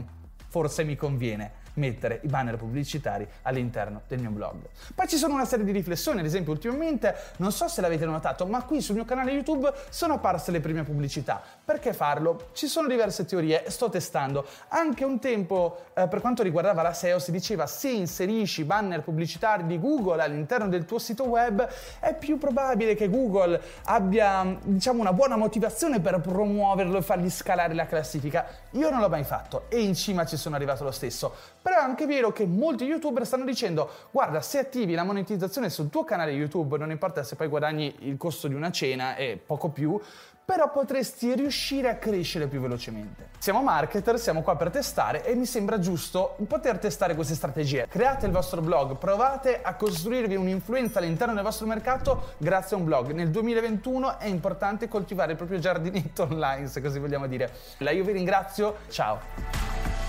forse 0.48 0.84
mi 0.84 0.96
conviene 0.96 1.57
mettere 1.78 2.20
i 2.22 2.28
banner 2.28 2.56
pubblicitari 2.56 3.26
all'interno 3.42 4.02
del 4.06 4.20
mio 4.20 4.30
blog. 4.30 4.56
Poi 4.94 5.08
ci 5.08 5.16
sono 5.16 5.34
una 5.34 5.44
serie 5.44 5.64
di 5.64 5.72
riflessioni, 5.72 6.20
ad 6.20 6.26
esempio 6.26 6.52
ultimamente, 6.52 7.14
non 7.36 7.52
so 7.52 7.68
se 7.68 7.80
l'avete 7.80 8.04
notato, 8.04 8.46
ma 8.46 8.62
qui 8.64 8.80
sul 8.80 8.96
mio 8.96 9.04
canale 9.04 9.30
YouTube 9.30 9.72
sono 9.88 10.14
apparse 10.14 10.50
le 10.50 10.60
prime 10.60 10.82
pubblicità. 10.82 11.42
Perché 11.64 11.92
farlo? 11.92 12.48
Ci 12.52 12.66
sono 12.66 12.88
diverse 12.88 13.24
teorie, 13.24 13.64
sto 13.68 13.88
testando. 13.88 14.46
Anche 14.68 15.04
un 15.04 15.18
tempo, 15.18 15.84
eh, 15.94 16.08
per 16.08 16.20
quanto 16.20 16.42
riguardava 16.42 16.82
la 16.82 16.92
SEO, 16.92 17.18
si 17.18 17.30
diceva 17.30 17.66
se 17.66 17.88
inserisci 17.88 18.64
banner 18.64 19.02
pubblicitari 19.02 19.66
di 19.66 19.78
Google 19.78 20.22
all'interno 20.22 20.68
del 20.68 20.84
tuo 20.84 20.98
sito 20.98 21.24
web, 21.24 21.66
è 22.00 22.14
più 22.14 22.38
probabile 22.38 22.94
che 22.94 23.08
Google 23.08 23.60
abbia, 23.84 24.58
diciamo, 24.62 25.00
una 25.00 25.12
buona 25.12 25.36
motivazione 25.36 26.00
per 26.00 26.20
promuoverlo 26.20 26.98
e 26.98 27.02
fargli 27.02 27.30
scalare 27.30 27.74
la 27.74 27.86
classifica. 27.86 28.46
Io 28.72 28.90
non 28.90 29.00
l'ho 29.00 29.08
mai 29.08 29.24
fatto 29.24 29.64
e 29.68 29.80
in 29.80 29.94
cima 29.94 30.24
ci 30.26 30.36
sono 30.36 30.56
arrivato 30.56 30.84
lo 30.84 30.90
stesso. 30.90 31.34
Però 31.68 31.80
è 31.80 31.84
anche 31.84 32.06
vero 32.06 32.32
che 32.32 32.46
molti 32.46 32.84
youtuber 32.84 33.26
stanno 33.26 33.44
dicendo 33.44 33.90
guarda 34.10 34.40
se 34.40 34.58
attivi 34.58 34.94
la 34.94 35.04
monetizzazione 35.04 35.68
sul 35.68 35.90
tuo 35.90 36.02
canale 36.02 36.30
YouTube, 36.30 36.78
non 36.78 36.90
importa 36.90 37.22
se 37.22 37.36
poi 37.36 37.46
guadagni 37.46 37.94
il 38.08 38.16
costo 38.16 38.48
di 38.48 38.54
una 38.54 38.70
cena 38.70 39.16
e 39.16 39.38
poco 39.44 39.68
più, 39.68 40.00
però 40.46 40.70
potresti 40.70 41.34
riuscire 41.34 41.90
a 41.90 41.96
crescere 41.96 42.46
più 42.46 42.58
velocemente. 42.60 43.28
Siamo 43.38 43.60
marketer, 43.60 44.18
siamo 44.18 44.40
qua 44.40 44.56
per 44.56 44.70
testare 44.70 45.22
e 45.26 45.34
mi 45.34 45.44
sembra 45.44 45.78
giusto 45.78 46.36
poter 46.48 46.78
testare 46.78 47.14
queste 47.14 47.34
strategie. 47.34 47.86
Create 47.86 48.24
il 48.24 48.32
vostro 48.32 48.62
blog, 48.62 48.96
provate 48.96 49.60
a 49.60 49.74
costruirvi 49.74 50.36
un'influenza 50.36 51.00
all'interno 51.00 51.34
del 51.34 51.42
vostro 51.42 51.66
mercato 51.66 52.32
grazie 52.38 52.76
a 52.76 52.78
un 52.78 52.86
blog. 52.86 53.10
Nel 53.10 53.28
2021 53.28 54.18
è 54.18 54.26
importante 54.26 54.88
coltivare 54.88 55.32
il 55.32 55.36
proprio 55.36 55.58
giardinetto 55.58 56.22
online, 56.32 56.66
se 56.66 56.80
così 56.80 56.98
vogliamo 56.98 57.26
dire. 57.26 57.52
La 57.80 57.90
io 57.90 58.04
vi 58.04 58.12
ringrazio, 58.12 58.76
ciao! 58.88 60.07